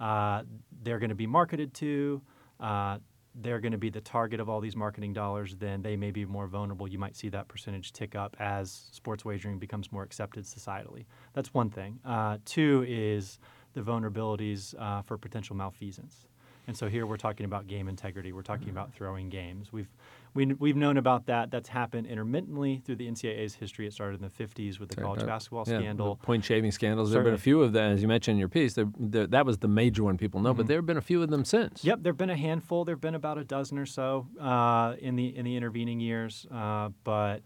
uh, 0.00 0.42
they're 0.82 0.98
going 0.98 1.10
to 1.10 1.14
be 1.14 1.26
marketed 1.26 1.72
to, 1.74 2.20
uh, 2.60 2.98
they're 3.34 3.60
going 3.60 3.72
to 3.72 3.78
be 3.78 3.90
the 3.90 4.00
target 4.00 4.40
of 4.40 4.48
all 4.48 4.60
these 4.60 4.74
marketing 4.76 5.12
dollars, 5.12 5.54
then 5.56 5.82
they 5.82 5.96
may 5.96 6.10
be 6.10 6.24
more 6.24 6.46
vulnerable. 6.46 6.88
You 6.88 6.98
might 6.98 7.16
see 7.16 7.28
that 7.28 7.46
percentage 7.48 7.92
tick 7.92 8.14
up 8.14 8.36
as 8.40 8.88
sports 8.90 9.24
wagering 9.24 9.58
becomes 9.58 9.92
more 9.92 10.02
accepted 10.02 10.44
societally. 10.44 11.04
That's 11.34 11.54
one 11.54 11.70
thing. 11.70 12.00
Uh, 12.04 12.38
two 12.44 12.84
is 12.88 13.38
the 13.74 13.80
vulnerabilities 13.80 14.74
uh, 14.78 15.02
for 15.02 15.16
potential 15.18 15.54
malfeasance. 15.54 16.26
And 16.68 16.76
so 16.76 16.86
here 16.86 17.06
we're 17.06 17.16
talking 17.16 17.46
about 17.46 17.66
game 17.66 17.88
integrity. 17.88 18.34
We're 18.34 18.42
talking 18.42 18.68
about 18.68 18.92
throwing 18.92 19.30
games. 19.30 19.72
We've 19.72 19.88
we, 20.34 20.44
we've 20.44 20.76
known 20.76 20.98
about 20.98 21.24
that. 21.26 21.50
That's 21.50 21.70
happened 21.70 22.06
intermittently 22.06 22.82
through 22.84 22.96
the 22.96 23.08
NCAA's 23.08 23.54
history. 23.54 23.86
It 23.86 23.94
started 23.94 24.20
in 24.20 24.28
the 24.28 24.44
50s 24.44 24.78
with 24.78 24.90
the 24.90 24.96
college 24.96 25.24
basketball 25.24 25.64
yeah, 25.66 25.78
scandal. 25.78 26.16
point 26.16 26.44
shaving 26.44 26.70
scandals. 26.70 27.10
There 27.10 27.20
have 27.20 27.24
been 27.24 27.32
a 27.32 27.38
few 27.38 27.62
of 27.62 27.72
them, 27.72 27.92
as 27.92 28.02
you 28.02 28.06
mentioned 28.06 28.34
in 28.34 28.38
your 28.38 28.50
piece. 28.50 28.74
There, 28.74 28.86
there, 28.98 29.26
that 29.28 29.46
was 29.46 29.58
the 29.58 29.66
major 29.66 30.04
one 30.04 30.18
people 30.18 30.40
know, 30.40 30.50
mm-hmm. 30.50 30.58
but 30.58 30.66
there 30.66 30.76
have 30.76 30.84
been 30.84 30.98
a 30.98 31.00
few 31.02 31.22
of 31.22 31.30
them 31.30 31.46
since. 31.46 31.82
Yep, 31.82 32.00
there 32.02 32.12
have 32.12 32.18
been 32.18 32.28
a 32.28 32.36
handful. 32.36 32.84
There 32.84 32.94
have 32.94 33.00
been 33.00 33.14
about 33.14 33.38
a 33.38 33.44
dozen 33.44 33.78
or 33.78 33.86
so 33.86 34.28
uh, 34.38 34.94
in 35.00 35.16
the 35.16 35.34
in 35.34 35.46
the 35.46 35.56
intervening 35.56 36.00
years. 36.00 36.46
Uh, 36.52 36.90
but 37.02 37.40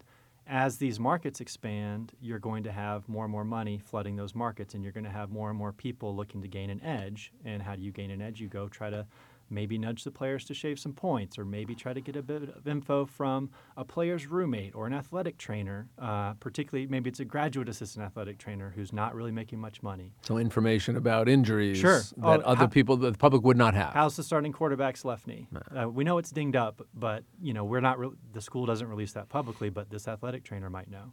as 0.47 0.77
these 0.77 0.99
markets 0.99 1.39
expand, 1.39 2.13
you're 2.21 2.39
going 2.39 2.63
to 2.63 2.71
have 2.71 3.07
more 3.07 3.23
and 3.25 3.31
more 3.31 3.45
money 3.45 3.79
flooding 3.79 4.15
those 4.15 4.35
markets, 4.35 4.73
and 4.73 4.83
you're 4.83 4.91
going 4.91 5.05
to 5.05 5.09
have 5.09 5.31
more 5.31 5.49
and 5.49 5.57
more 5.57 5.71
people 5.71 6.15
looking 6.15 6.41
to 6.41 6.47
gain 6.47 6.69
an 6.69 6.81
edge. 6.83 7.31
And 7.45 7.61
how 7.61 7.75
do 7.75 7.81
you 7.81 7.91
gain 7.91 8.11
an 8.11 8.21
edge? 8.21 8.41
You 8.41 8.47
go 8.47 8.67
try 8.67 8.89
to 8.89 9.05
maybe 9.53 9.77
nudge 9.77 10.03
the 10.03 10.11
players 10.11 10.45
to 10.45 10.53
shave 10.53 10.79
some 10.79 10.93
points, 10.93 11.37
or 11.37 11.45
maybe 11.45 11.75
try 11.75 11.93
to 11.93 12.01
get 12.01 12.15
a 12.15 12.21
bit 12.21 12.43
of 12.43 12.67
info 12.67 13.05
from 13.05 13.49
a 13.77 13.85
player's 13.85 14.27
roommate 14.27 14.75
or 14.75 14.87
an 14.87 14.93
athletic 14.93 15.37
trainer. 15.37 15.87
Uh, 15.99 16.33
particularly, 16.35 16.87
maybe 16.87 17.09
it's 17.09 17.19
a 17.19 17.25
graduate 17.25 17.69
assistant 17.69 18.05
athletic 18.05 18.37
trainer 18.37 18.73
who's 18.75 18.91
not 18.91 19.15
really 19.15 19.31
making 19.31 19.59
much 19.59 19.81
money. 19.83 20.13
So 20.21 20.37
information 20.37 20.95
about 20.95 21.29
injuries 21.29 21.77
sure. 21.77 21.99
that 21.99 22.39
oh, 22.39 22.41
other 22.43 22.59
how, 22.61 22.67
people, 22.67 22.97
the 22.97 23.13
public 23.13 23.43
would 23.43 23.57
not 23.57 23.73
have. 23.73 23.93
How's 23.93 24.15
the 24.15 24.23
starting 24.23 24.51
quarterback's 24.51 25.05
left 25.05 25.27
knee? 25.27 25.47
Uh, 25.75 25.89
we 25.89 26.03
know 26.03 26.17
it's 26.17 26.31
dinged 26.31 26.55
up, 26.55 26.81
but 26.93 27.23
you 27.41 27.53
know 27.53 27.63
we're 27.63 27.81
not. 27.81 27.99
Re- 27.99 28.09
the 28.33 28.41
school 28.41 28.65
doesn't 28.65 28.87
release 28.87 29.13
that 29.13 29.29
publicly, 29.29 29.69
but 29.69 29.89
this 29.89 30.07
athletic 30.07 30.43
trainer 30.43 30.69
might 30.69 30.89
know, 30.89 31.11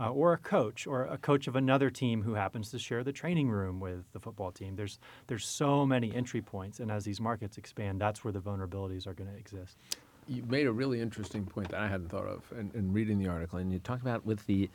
uh, 0.00 0.10
or 0.10 0.32
a 0.32 0.38
coach, 0.38 0.86
or 0.86 1.04
a 1.04 1.18
coach 1.18 1.46
of 1.46 1.56
another 1.56 1.90
team 1.90 2.22
who 2.22 2.34
happens 2.34 2.70
to 2.70 2.78
share 2.78 3.04
the 3.04 3.12
training 3.12 3.50
room 3.50 3.80
with 3.80 4.10
the 4.12 4.20
football 4.20 4.50
team. 4.50 4.76
There's 4.76 4.98
there's 5.26 5.46
so 5.46 5.86
many 5.86 6.14
entry 6.14 6.42
points, 6.42 6.80
and 6.80 6.90
as 6.90 7.04
these 7.04 7.20
markets 7.20 7.58
expand 7.58 8.00
that's 8.00 8.24
where 8.24 8.32
the 8.32 8.40
vulnerabilities 8.40 9.06
are 9.06 9.14
going 9.14 9.30
to 9.30 9.36
exist. 9.36 9.76
You 10.28 10.44
made 10.44 10.66
a 10.66 10.72
really 10.72 11.00
interesting 11.00 11.44
point 11.44 11.70
that 11.70 11.80
I 11.80 11.88
hadn't 11.88 12.08
thought 12.08 12.26
of 12.26 12.42
in, 12.56 12.70
in 12.74 12.92
reading 12.92 13.18
the 13.18 13.28
article, 13.28 13.58
and 13.58 13.72
you 13.72 13.78
talked 13.78 14.02
about 14.02 14.24
with 14.24 14.46
the 14.46 14.70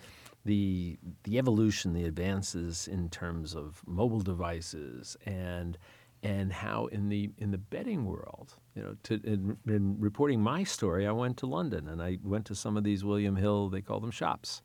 the 0.46 0.98
the 1.24 1.38
evolution, 1.38 1.94
the 1.94 2.06
advances 2.06 2.88
in 2.88 3.10
terms 3.10 3.56
of 3.56 3.82
mobile 3.86 4.22
devices 4.22 5.18
and 5.26 5.78
and 6.24 6.52
how 6.52 6.88
in 6.88 7.10
the 7.10 7.30
in 7.38 7.52
the 7.52 7.58
betting 7.58 8.06
world, 8.06 8.54
you 8.76 8.82
know, 8.82 8.96
to, 9.04 9.16
in, 9.24 9.58
in, 9.68 10.00
reporting 10.00 10.42
my 10.42 10.64
story, 10.64 11.06
I 11.06 11.12
went 11.12 11.38
to 11.38 11.46
London 11.46 11.88
and 11.88 12.02
I 12.02 12.18
went 12.24 12.46
to 12.46 12.56
some 12.56 12.76
of 12.76 12.84
these 12.84 13.04
William 13.04 13.36
Hill, 13.36 13.70
they 13.70 13.82
call 13.82 14.00
them 14.00 14.12
shops, 14.12 14.62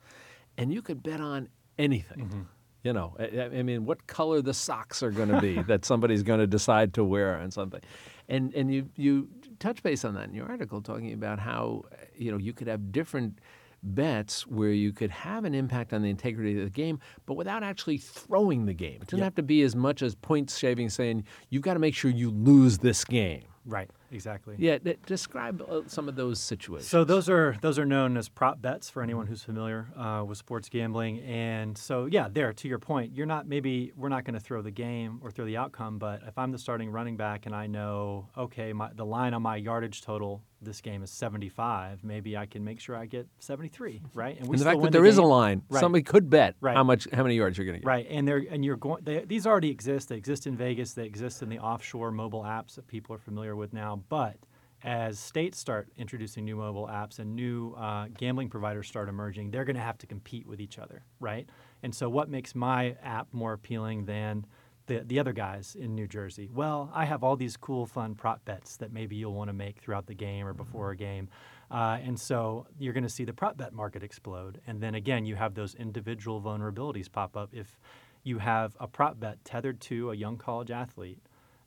and 0.59 0.73
you 0.73 0.83
could 0.83 1.03
bet 1.03 1.21
on 1.21 1.49
anything. 1.79 2.27
Mm-hmm. 2.27 2.43
You 2.83 2.93
know, 2.93 3.15
I, 3.19 3.59
I, 3.59 3.63
mean, 3.63 3.85
what 3.85 4.07
color 4.09 4.43
the 4.43 4.55
socks 4.55 5.05
are 5.05 5.13
going 5.13 5.29
to 5.29 5.41
be 5.41 5.63
that 5.69 5.85
somebody's 5.85 6.23
going 6.23 6.41
to 6.41 6.49
decide 6.49 6.95
to 6.95 7.05
wear 7.05 7.37
on 7.37 7.51
something, 7.51 7.81
and 8.29 8.53
and 8.55 8.73
you 8.75 8.89
you 8.97 9.29
touch 9.61 9.83
base 9.83 10.05
on 10.05 10.15
that 10.15 10.29
in 10.29 10.35
your 10.35 10.49
article, 10.49 10.83
talking 10.83 11.13
about 11.13 11.39
how 11.39 11.85
you 12.17 12.33
know 12.33 12.39
you 12.39 12.53
could 12.53 12.67
have 12.67 12.91
different 12.91 13.39
bets 13.85 14.47
where 14.47 14.71
you 14.71 14.93
could 14.93 15.11
have 15.11 15.45
an 15.45 15.55
impact 15.55 15.93
on 15.93 16.03
the 16.03 16.11
integrity 16.11 16.57
of 16.59 16.65
the 16.65 16.71
game, 16.71 16.99
but 17.27 17.35
without 17.35 17.63
actually 17.63 17.99
throwing 17.99 18.65
the 18.67 18.75
game. 18.75 18.99
It 19.03 19.09
doesn't 19.09 19.19
yep. 19.19 19.25
have 19.25 19.35
to 19.37 19.43
be 19.43 19.63
as 19.63 19.75
much 19.75 20.03
as 20.03 20.15
point 20.15 20.51
shaving, 20.51 20.89
saying 20.89 21.25
you've 21.51 21.63
got 21.63 21.75
to 21.75 21.81
make 21.81 21.95
sure 21.95 22.11
you 22.11 22.31
lose 22.31 22.79
this 22.79 23.05
game. 23.05 23.45
Right. 23.65 23.91
Exactly. 24.13 24.57
Yeah. 24.59 24.79
describe 25.07 25.63
uh, 25.63 25.83
some 25.87 26.09
of 26.09 26.17
those 26.17 26.39
situations. 26.39 26.89
So 26.89 27.05
those 27.05 27.29
are 27.29 27.57
those 27.61 27.79
are 27.79 27.87
known 27.87 28.17
as 28.17 28.29
prop 28.29 28.61
bets 28.61 28.91
for 28.91 29.03
anyone 29.03 29.27
who's 29.27 29.43
familiar 29.43 29.89
uh, 29.97 30.25
with 30.25 30.39
sports 30.39 30.69
gambling. 30.69 31.21
And 31.21 31.77
so 31.77 32.07
yeah, 32.07 32.29
there 32.31 32.53
to 32.53 32.69
your 32.69 32.79
point, 32.79 33.13
you're 33.13 33.27
not 33.27 33.47
maybe 33.47 33.93
we're 33.97 34.09
not 34.09 34.25
going 34.25 34.35
to 34.35 34.41
throw 34.41 34.63
the 34.63 34.71
game 34.71 35.21
or 35.23 35.31
throw 35.31 35.45
the 35.45 35.57
outcome, 35.57 35.99
but 35.99 36.21
if 36.27 36.37
I'm 36.39 36.53
the 36.53 36.59
starting 36.59 36.91
running 36.91 37.17
back 37.17 37.47
and 37.47 37.55
I 37.55 37.67
know 37.67 38.29
okay, 38.37 38.73
my, 38.73 38.91
the 38.95 39.07
line 39.07 39.35
on 39.35 39.43
my 39.43 39.57
yardage 39.57 40.03
total 40.03 40.43
this 40.65 40.81
game 40.81 41.03
is 41.03 41.11
75, 41.11 42.05
maybe 42.05 42.37
I 42.37 42.47
can 42.47 42.65
make 42.65 42.81
sure 42.81 42.97
I 42.97 43.07
get 43.07 43.27
73, 43.41 44.03
right? 44.15 44.39
And, 44.39 44.47
we 44.47 44.55
and 44.55 44.61
the 44.61 44.65
fact 44.65 44.83
that 44.83 44.93
there 44.93 45.03
the 45.03 45.09
is 45.09 45.19
a 45.19 45.23
line, 45.23 45.63
right. 45.69 45.81
somebody 45.81 46.03
could 46.03 46.31
bet 46.31 46.55
right. 46.61 46.77
how 46.77 46.85
much, 46.85 47.09
how 47.13 47.23
many 47.23 47.37
yards 47.37 47.59
you're 47.59 47.65
going 47.65 47.77
to 47.77 47.81
get. 47.81 47.87
Right, 47.87 48.07
and 48.09 48.27
they're 48.27 48.45
and 48.51 48.65
you're 48.65 48.77
going. 48.77 49.03
They, 49.05 49.25
these 49.25 49.47
already 49.47 49.71
exist. 49.71 50.09
They 50.09 50.17
exist 50.17 50.47
in 50.47 50.57
Vegas. 50.57 50.93
They 50.93 51.05
exist 51.05 51.43
in 51.43 51.49
the 51.49 51.59
offshore 51.59 52.11
mobile 52.11 52.43
apps 52.43 52.77
that 52.77 52.87
people 52.87 53.15
are 53.15 53.19
familiar 53.19 53.57
with 53.57 53.73
now. 53.73 54.02
But 54.09 54.37
as 54.85 55.19
states 55.19 55.59
start 55.59 55.89
introducing 55.97 56.45
new 56.45 56.57
mobile 56.57 56.89
apps 56.89 57.19
and 57.19 57.37
new 57.37 57.75
uh, 57.75 58.09
gambling 58.19 58.49
providers 58.49 58.89
start 58.89 59.09
emerging, 59.09 59.51
they're 59.51 59.65
going 59.65 59.77
to 59.77 59.83
have 59.83 59.99
to 59.99 60.07
compete 60.07 60.47
with 60.47 60.61
each 60.61 60.79
other, 60.79 61.05
right? 61.21 61.49
And 61.83 61.95
so, 61.95 62.09
what 62.09 62.29
makes 62.29 62.55
my 62.55 62.97
app 63.03 63.29
more 63.33 63.53
appealing 63.53 64.07
than 64.07 64.45
the, 64.87 65.03
the 65.07 65.19
other 65.19 65.33
guys 65.33 65.77
in 65.79 65.95
New 65.95 66.09
Jersey? 66.09 66.49
Well, 66.53 66.91
I 66.93 67.05
have 67.05 67.23
all 67.23 67.37
these 67.37 67.57
cool, 67.57 67.87
fun 67.87 68.15
prop 68.15 68.45
bets 68.45 68.77
that 68.79 68.93
maybe 68.93 69.17
you'll 69.17 69.35
want 69.35 69.49
to 69.49 69.55
make 69.55 69.79
throughout 69.79 70.07
the 70.07 70.15
game 70.15 70.47
or 70.47 70.53
before 70.53 70.91
a 70.91 70.97
game. 70.97 71.29
Uh, 71.71 71.99
and 72.05 72.19
so 72.19 72.67
you're 72.79 72.93
going 72.93 73.03
to 73.03 73.09
see 73.09 73.25
the 73.25 73.33
prop 73.33 73.57
bet 73.57 73.73
market 73.73 74.03
explode. 74.03 74.61
And 74.67 74.81
then 74.81 74.95
again, 74.95 75.25
you 75.25 75.37
have 75.37 75.55
those 75.55 75.75
individual 75.75 76.41
vulnerabilities 76.41 77.11
pop 77.11 77.37
up. 77.37 77.51
If 77.53 77.79
you 78.25 78.39
have 78.39 78.77
a 78.79 78.87
prop 78.87 79.19
bet 79.19 79.43
tethered 79.45 79.81
to 79.83 80.11
a 80.11 80.15
young 80.15 80.37
college 80.37 80.71
athlete, 80.71 81.19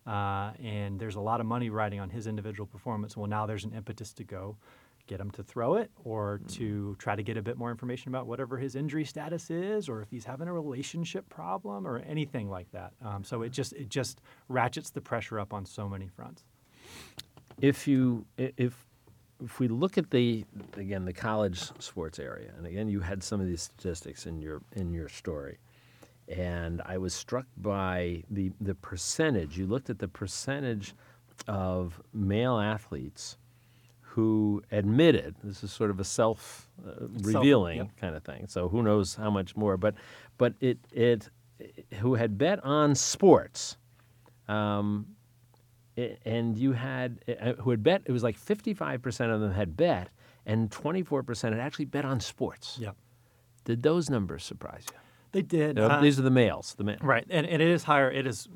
uh, 0.06 0.52
and 0.64 1.00
there's 1.00 1.16
a 1.16 1.22
lot 1.22 1.40
of 1.40 1.46
money 1.46 1.70
riding 1.70 2.00
on 2.00 2.10
his 2.10 2.28
individual 2.28 2.68
performance, 2.68 3.18
well, 3.18 3.28
now 3.28 3.46
there's 3.46 3.66
an 3.66 3.74
impetus 3.74 4.14
to 4.14 4.24
go 4.24 4.58
get 5.08 5.20
him 5.20 5.32
to 5.32 5.44
throw 5.44 5.76
it 5.76 5.92
or 6.04 6.40
mm-hmm. 6.40 6.48
to 6.48 6.96
try 6.98 7.16
to 7.16 7.24
get 7.24 7.38
a 7.38 7.42
bit 7.42 7.58
more 7.58 7.72
information 7.72 8.10
about 8.10 8.28
whatever 8.28 8.58
his 8.58 8.76
injury 8.76 9.06
status 9.06 9.50
is 9.50 9.88
or 9.88 10.02
if 10.02 10.10
he's 10.10 10.26
having 10.26 10.48
a 10.48 10.54
relationship 10.54 11.28
problem 11.30 11.88
or 11.88 12.00
anything 12.00 12.50
like 12.50 12.72
that. 12.72 12.94
Um, 13.04 13.24
so 13.24 13.42
it 13.42 13.52
just 13.52 13.74
it 13.74 13.90
just 13.90 14.22
ratchets 14.50 14.90
the 14.90 15.02
pressure 15.02 15.40
up 15.40 15.54
on 15.54 15.66
so 15.66 15.88
many 15.88 16.08
fronts. 16.08 16.44
If 17.62 17.88
you 17.88 18.26
if 18.38 18.74
if 19.44 19.60
we 19.60 19.68
look 19.68 19.98
at 19.98 20.12
the 20.12 20.46
again 20.76 21.06
the 21.06 21.14
college 21.14 21.60
sports 21.80 22.20
area, 22.20 22.52
and 22.58 22.66
again 22.66 22.88
you 22.88 23.00
had 23.02 23.24
some 23.24 23.40
of 23.40 23.48
these 23.48 23.62
statistics 23.62 24.26
in 24.26 24.42
your 24.42 24.62
in 24.72 24.94
your 24.94 25.10
story, 25.10 25.60
and 26.28 26.82
I 26.86 26.98
was 26.98 27.14
struck 27.14 27.46
by 27.58 28.24
the 28.30 28.52
the 28.60 28.76
percentage. 28.76 29.58
You 29.58 29.68
looked 29.68 29.90
at 29.90 30.00
the 30.00 30.08
percentage 30.08 30.94
of 31.48 32.02
male 32.14 32.58
athletes 32.58 33.38
who 34.02 34.64
admitted 34.72 35.36
this 35.44 35.62
is 35.64 35.72
sort 35.72 35.90
of 35.90 36.00
a 36.00 36.04
self 36.04 36.70
uh, 36.88 37.08
revealing 37.22 37.78
yep. 37.78 37.98
kind 38.00 38.16
of 38.16 38.24
thing. 38.24 38.48
So 38.48 38.70
who 38.70 38.82
knows 38.82 39.16
how 39.16 39.30
much 39.30 39.56
more, 39.56 39.78
but 39.78 39.96
but 40.38 40.54
it 40.62 40.80
it, 40.92 41.30
it 41.60 41.86
who 41.96 42.16
had 42.16 42.38
bet 42.38 42.64
on 42.64 42.96
sports. 42.96 43.78
Um, 44.48 45.08
it, 45.96 46.20
and 46.26 46.58
you 46.58 46.74
had 46.74 47.20
uh, 47.28 47.54
who 47.54 47.72
had 47.72 47.84
bet 47.84 48.04
it 48.06 48.12
was 48.12 48.24
like 48.24 48.38
55% 48.38 49.34
of 49.34 49.42
them 49.42 49.52
had 49.52 49.76
bet 49.76 50.10
and 50.46 50.70
24% 50.70 51.52
had 51.52 51.60
actually 51.60 51.86
bet 51.86 52.06
on 52.06 52.20
sports. 52.20 52.78
Yeah. 52.80 52.92
Did 53.64 53.82
those 53.82 54.10
numbers 54.10 54.44
surprise 54.44 54.86
you? 54.92 54.98
They 55.36 55.42
did. 55.42 55.78
Uh, 55.78 56.00
these 56.00 56.18
are 56.18 56.22
the 56.22 56.32
males, 56.32 56.76
the 56.78 56.86
men. 56.86 56.98
Right. 57.02 57.28
And, 57.30 57.46
and 57.46 57.62
it 57.62 57.68
is 57.68 57.84
higher 57.84 58.10
it 58.10 58.26
is 58.26 58.48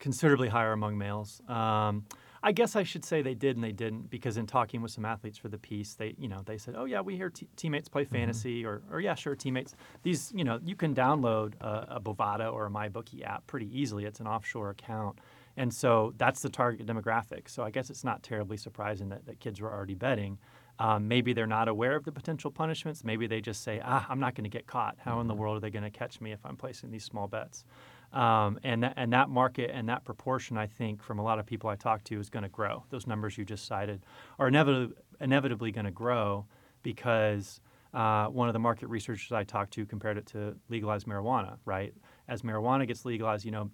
considerably 0.00 0.48
higher 0.48 0.72
among 0.72 0.98
males. 0.98 1.40
Um, 1.46 2.06
I 2.42 2.50
guess 2.50 2.74
I 2.74 2.82
should 2.82 3.04
say 3.04 3.22
they 3.22 3.34
did 3.34 3.56
and 3.56 3.62
they 3.62 3.70
didn't 3.70 4.10
because 4.10 4.36
in 4.36 4.48
talking 4.48 4.82
with 4.82 4.90
some 4.90 5.04
athletes 5.04 5.38
for 5.38 5.48
the 5.48 5.58
piece, 5.58 5.94
they 5.94 6.16
you 6.18 6.26
know 6.26 6.42
they 6.44 6.58
said, 6.58 6.74
oh 6.76 6.86
yeah, 6.86 7.02
we 7.02 7.14
hear 7.14 7.30
t- 7.30 7.46
teammates 7.54 7.88
play 7.88 8.02
mm-hmm. 8.02 8.16
fantasy 8.16 8.64
mm-hmm. 8.64 8.68
or 8.68 8.82
or 8.96 9.00
yeah, 9.00 9.14
sure, 9.14 9.36
teammates. 9.36 9.76
These 10.02 10.32
you 10.34 10.42
know 10.42 10.58
you 10.64 10.74
can 10.74 10.92
download 10.92 11.54
a, 11.60 11.94
a 11.96 12.00
Bovada 12.00 12.52
or 12.52 12.66
a 12.66 12.70
MyBookie 12.70 13.24
app 13.24 13.46
pretty 13.46 13.70
easily. 13.72 14.04
It's 14.04 14.18
an 14.18 14.26
offshore 14.26 14.70
account. 14.70 15.20
And 15.56 15.72
so 15.72 16.14
that's 16.18 16.42
the 16.42 16.48
target 16.48 16.86
demographic. 16.86 17.48
So 17.48 17.62
I 17.62 17.70
guess 17.70 17.90
it's 17.90 18.04
not 18.04 18.22
terribly 18.22 18.56
surprising 18.56 19.08
that, 19.10 19.26
that 19.26 19.40
kids 19.40 19.60
were 19.60 19.72
already 19.72 19.94
betting. 19.94 20.38
Um, 20.78 21.06
maybe 21.06 21.32
they're 21.32 21.46
not 21.46 21.68
aware 21.68 21.94
of 21.94 22.04
the 22.04 22.10
potential 22.10 22.50
punishments. 22.50 23.04
Maybe 23.04 23.28
they 23.28 23.40
just 23.40 23.62
say, 23.62 23.80
ah, 23.84 24.04
I'm 24.08 24.18
not 24.18 24.34
going 24.34 24.44
to 24.44 24.50
get 24.50 24.66
caught. 24.66 24.96
How 24.98 25.20
in 25.20 25.28
the 25.28 25.34
mm-hmm. 25.34 25.42
world 25.42 25.56
are 25.56 25.60
they 25.60 25.70
going 25.70 25.84
to 25.84 25.90
catch 25.90 26.20
me 26.20 26.32
if 26.32 26.44
I'm 26.44 26.56
placing 26.56 26.90
these 26.90 27.04
small 27.04 27.28
bets? 27.28 27.64
Um, 28.12 28.58
and, 28.64 28.82
that, 28.82 28.94
and 28.96 29.12
that 29.12 29.28
market 29.28 29.70
and 29.72 29.88
that 29.88 30.04
proportion, 30.04 30.56
I 30.56 30.66
think, 30.66 31.02
from 31.02 31.18
a 31.18 31.22
lot 31.22 31.38
of 31.38 31.46
people 31.46 31.70
I 31.70 31.76
talk 31.76 32.02
to, 32.04 32.18
is 32.18 32.30
going 32.30 32.42
to 32.42 32.48
grow. 32.48 32.84
Those 32.90 33.06
numbers 33.06 33.38
you 33.38 33.44
just 33.44 33.66
cited 33.66 34.04
are 34.38 34.48
inevitably, 34.48 34.96
inevitably 35.20 35.70
going 35.70 35.84
to 35.84 35.92
grow 35.92 36.46
because 36.82 37.60
uh, 37.92 38.26
one 38.26 38.48
of 38.48 38.52
the 38.52 38.58
market 38.58 38.88
researchers 38.88 39.30
I 39.30 39.44
talked 39.44 39.72
to 39.74 39.86
compared 39.86 40.18
it 40.18 40.26
to 40.26 40.56
legalized 40.68 41.06
marijuana, 41.06 41.58
right? 41.64 41.94
As 42.28 42.42
marijuana 42.42 42.86
gets 42.86 43.04
legalized, 43.04 43.44
you 43.44 43.52
know, 43.52 43.70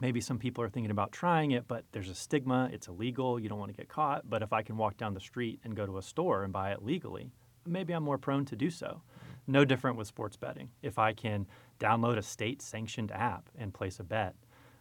maybe 0.00 0.20
some 0.20 0.38
people 0.38 0.64
are 0.64 0.68
thinking 0.68 0.90
about 0.90 1.12
trying 1.12 1.50
it, 1.50 1.68
but 1.68 1.84
there's 1.92 2.08
a 2.08 2.14
stigma. 2.14 2.70
It's 2.72 2.88
illegal. 2.88 3.38
You 3.38 3.48
don't 3.48 3.58
want 3.58 3.70
to 3.70 3.76
get 3.76 3.88
caught. 3.88 4.28
But 4.28 4.42
if 4.42 4.52
I 4.52 4.62
can 4.62 4.76
walk 4.76 4.96
down 4.96 5.14
the 5.14 5.20
street 5.20 5.60
and 5.64 5.76
go 5.76 5.86
to 5.86 5.98
a 5.98 6.02
store 6.02 6.44
and 6.44 6.52
buy 6.52 6.72
it 6.72 6.82
legally, 6.82 7.30
maybe 7.66 7.92
I'm 7.92 8.02
more 8.02 8.18
prone 8.18 8.44
to 8.46 8.56
do 8.56 8.70
so. 8.70 9.02
No 9.46 9.64
different 9.64 9.96
with 9.96 10.06
sports 10.06 10.36
betting. 10.36 10.70
If 10.82 10.98
I 10.98 11.12
can 11.12 11.46
download 11.78 12.16
a 12.16 12.22
state 12.22 12.62
sanctioned 12.62 13.10
app 13.12 13.48
and 13.58 13.74
place 13.74 14.00
a 14.00 14.04
bet, 14.04 14.34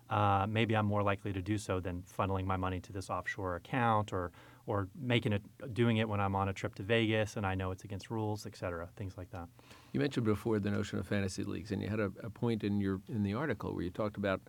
uh, 0.10 0.48
maybe 0.50 0.76
I'm 0.76 0.86
more 0.86 1.04
likely 1.04 1.34
to 1.34 1.42
do 1.42 1.58
so 1.58 1.80
than 1.80 2.04
funneling 2.18 2.46
my 2.46 2.58
money 2.58 2.80
to 2.82 2.92
this 2.92 3.10
offshore 3.10 3.56
account 3.56 4.12
or 4.14 4.32
or 4.66 4.88
making 5.00 5.34
it 5.34 5.42
doing 5.74 5.98
it 5.98 6.08
when 6.08 6.20
I'm 6.20 6.36
on 6.36 6.50
a 6.50 6.54
trip 6.54 6.76
to 6.76 6.84
Vegas 6.84 7.38
and 7.38 7.46
I 7.46 7.56
know 7.56 7.72
it's 7.72 7.84
against 7.84 8.12
rules, 8.12 8.46
et 8.46 8.56
cetera, 8.56 8.88
things 8.96 9.18
like 9.18 9.32
that. 9.32 9.48
You 9.94 10.00
mentioned 10.00 10.28
before 10.28 10.60
the 10.60 10.70
notion 10.70 11.00
of 11.00 11.08
fantasy 11.08 11.44
leagues, 11.44 11.72
and 11.72 11.82
you 11.82 11.90
had 11.90 12.00
a, 12.00 12.12
a 12.22 12.30
point 12.30 12.64
in 12.64 12.80
your 12.80 13.02
in 13.08 13.24
the 13.24 13.34
article 13.34 13.74
where 13.74 13.84
you 13.84 13.90
talked 13.90 14.18
about 14.18 14.42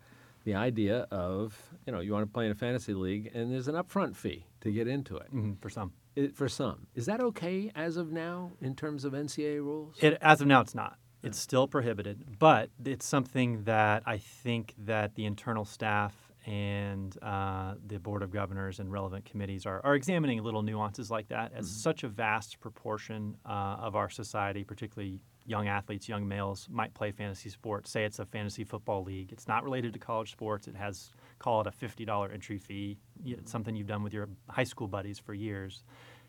the 0.44 0.54
idea 0.54 1.06
of 1.10 1.56
you 1.86 1.92
know 1.92 2.00
you 2.00 2.12
want 2.12 2.26
to 2.26 2.32
play 2.32 2.46
in 2.46 2.52
a 2.52 2.54
fantasy 2.54 2.94
league 2.94 3.30
and 3.34 3.52
there's 3.52 3.68
an 3.68 3.74
upfront 3.74 4.16
fee 4.16 4.46
to 4.60 4.70
get 4.70 4.88
into 4.88 5.16
it 5.16 5.26
mm-hmm, 5.26 5.52
for 5.60 5.70
some. 5.70 5.92
It, 6.16 6.34
for 6.34 6.48
some, 6.48 6.88
is 6.94 7.06
that 7.06 7.20
okay 7.20 7.70
as 7.76 7.96
of 7.96 8.10
now 8.10 8.52
in 8.60 8.74
terms 8.74 9.04
of 9.04 9.12
NCAA 9.12 9.58
rules? 9.58 9.96
It, 10.00 10.18
as 10.20 10.40
of 10.40 10.48
now, 10.48 10.60
it's 10.60 10.74
not. 10.74 10.98
It's 11.22 11.38
still 11.38 11.68
prohibited, 11.68 12.38
but 12.38 12.70
it's 12.84 13.06
something 13.06 13.64
that 13.64 14.02
I 14.06 14.18
think 14.18 14.74
that 14.78 15.14
the 15.14 15.24
internal 15.26 15.64
staff 15.64 16.14
and 16.46 17.16
uh, 17.22 17.74
the 17.86 17.98
board 17.98 18.22
of 18.22 18.30
governors 18.30 18.80
and 18.80 18.90
relevant 18.90 19.24
committees 19.26 19.66
are, 19.66 19.80
are 19.84 19.94
examining 19.94 20.42
little 20.42 20.62
nuances 20.62 21.10
like 21.10 21.28
that. 21.28 21.52
As 21.54 21.66
mm-hmm. 21.66 21.80
such 21.80 22.04
a 22.04 22.08
vast 22.08 22.58
proportion 22.60 23.36
uh, 23.44 23.76
of 23.80 23.94
our 23.96 24.08
society, 24.08 24.64
particularly 24.64 25.20
young 25.46 25.68
athletes, 25.68 26.08
young 26.08 26.26
males, 26.26 26.68
might 26.70 26.94
play 26.94 27.10
fantasy 27.10 27.48
sports. 27.50 27.90
Say 27.90 28.04
it's 28.04 28.18
a 28.18 28.24
fantasy 28.24 28.64
football 28.64 29.02
league. 29.02 29.32
It's 29.32 29.48
not 29.48 29.64
related 29.64 29.92
to 29.94 29.98
college 29.98 30.32
sports. 30.32 30.68
It 30.68 30.76
has 30.76 31.10
call 31.38 31.60
it 31.60 31.66
a 31.66 31.72
fifty 31.72 32.04
dollar 32.04 32.30
entry 32.30 32.58
fee. 32.58 32.98
It's 33.24 33.50
something 33.50 33.74
you've 33.74 33.86
done 33.86 34.02
with 34.02 34.12
your 34.12 34.28
high 34.48 34.64
school 34.64 34.88
buddies 34.88 35.18
for 35.18 35.34
years. 35.34 35.82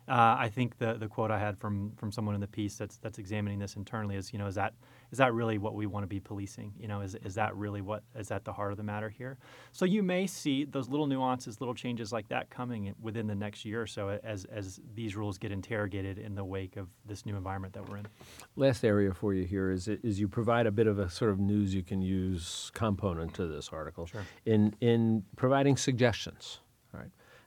Uh, 0.08 0.36
I 0.38 0.50
think 0.52 0.78
the 0.78 0.94
the 0.94 1.06
quote 1.08 1.30
I 1.30 1.38
had 1.38 1.58
from 1.58 1.92
from 1.96 2.10
someone 2.10 2.34
in 2.34 2.40
the 2.40 2.48
piece 2.48 2.76
that's 2.76 2.96
that's 2.98 3.18
examining 3.18 3.58
this 3.58 3.76
internally 3.76 4.16
is 4.16 4.32
you 4.32 4.38
know 4.38 4.46
is 4.46 4.56
that 4.56 4.74
is 5.12 5.18
that 5.18 5.34
really 5.34 5.58
what 5.58 5.74
we 5.74 5.86
want 5.86 6.02
to 6.04 6.08
be 6.08 6.18
policing? 6.18 6.72
You 6.78 6.88
know, 6.88 7.02
is 7.02 7.14
is 7.16 7.34
that 7.34 7.54
really 7.54 7.82
what 7.82 8.02
is 8.16 8.30
at 8.30 8.44
the 8.44 8.52
heart 8.52 8.72
of 8.72 8.78
the 8.78 8.82
matter 8.82 9.10
here? 9.10 9.36
So 9.70 9.84
you 9.84 10.02
may 10.02 10.26
see 10.26 10.64
those 10.64 10.88
little 10.88 11.06
nuances, 11.06 11.60
little 11.60 11.74
changes 11.74 12.12
like 12.12 12.28
that 12.28 12.48
coming 12.48 12.94
within 13.00 13.26
the 13.26 13.34
next 13.34 13.64
year 13.66 13.82
or 13.82 13.86
so 13.86 14.18
as 14.24 14.46
as 14.46 14.80
these 14.94 15.14
rules 15.14 15.36
get 15.36 15.52
interrogated 15.52 16.18
in 16.18 16.34
the 16.34 16.44
wake 16.44 16.78
of 16.78 16.88
this 17.04 17.26
new 17.26 17.36
environment 17.36 17.74
that 17.74 17.86
we're 17.86 17.98
in. 17.98 18.06
Last 18.56 18.84
area 18.84 19.12
for 19.12 19.34
you 19.34 19.44
here 19.44 19.70
is 19.70 19.86
is 19.86 20.18
you 20.18 20.28
provide 20.28 20.66
a 20.66 20.72
bit 20.72 20.86
of 20.86 20.98
a 20.98 21.10
sort 21.10 21.30
of 21.30 21.38
news 21.38 21.74
you 21.74 21.82
can 21.82 22.00
use 22.00 22.70
component 22.72 23.34
to 23.34 23.46
this 23.46 23.68
article 23.70 24.06
sure. 24.06 24.24
in 24.46 24.74
in 24.80 25.24
providing 25.36 25.76
suggestions. 25.76 26.60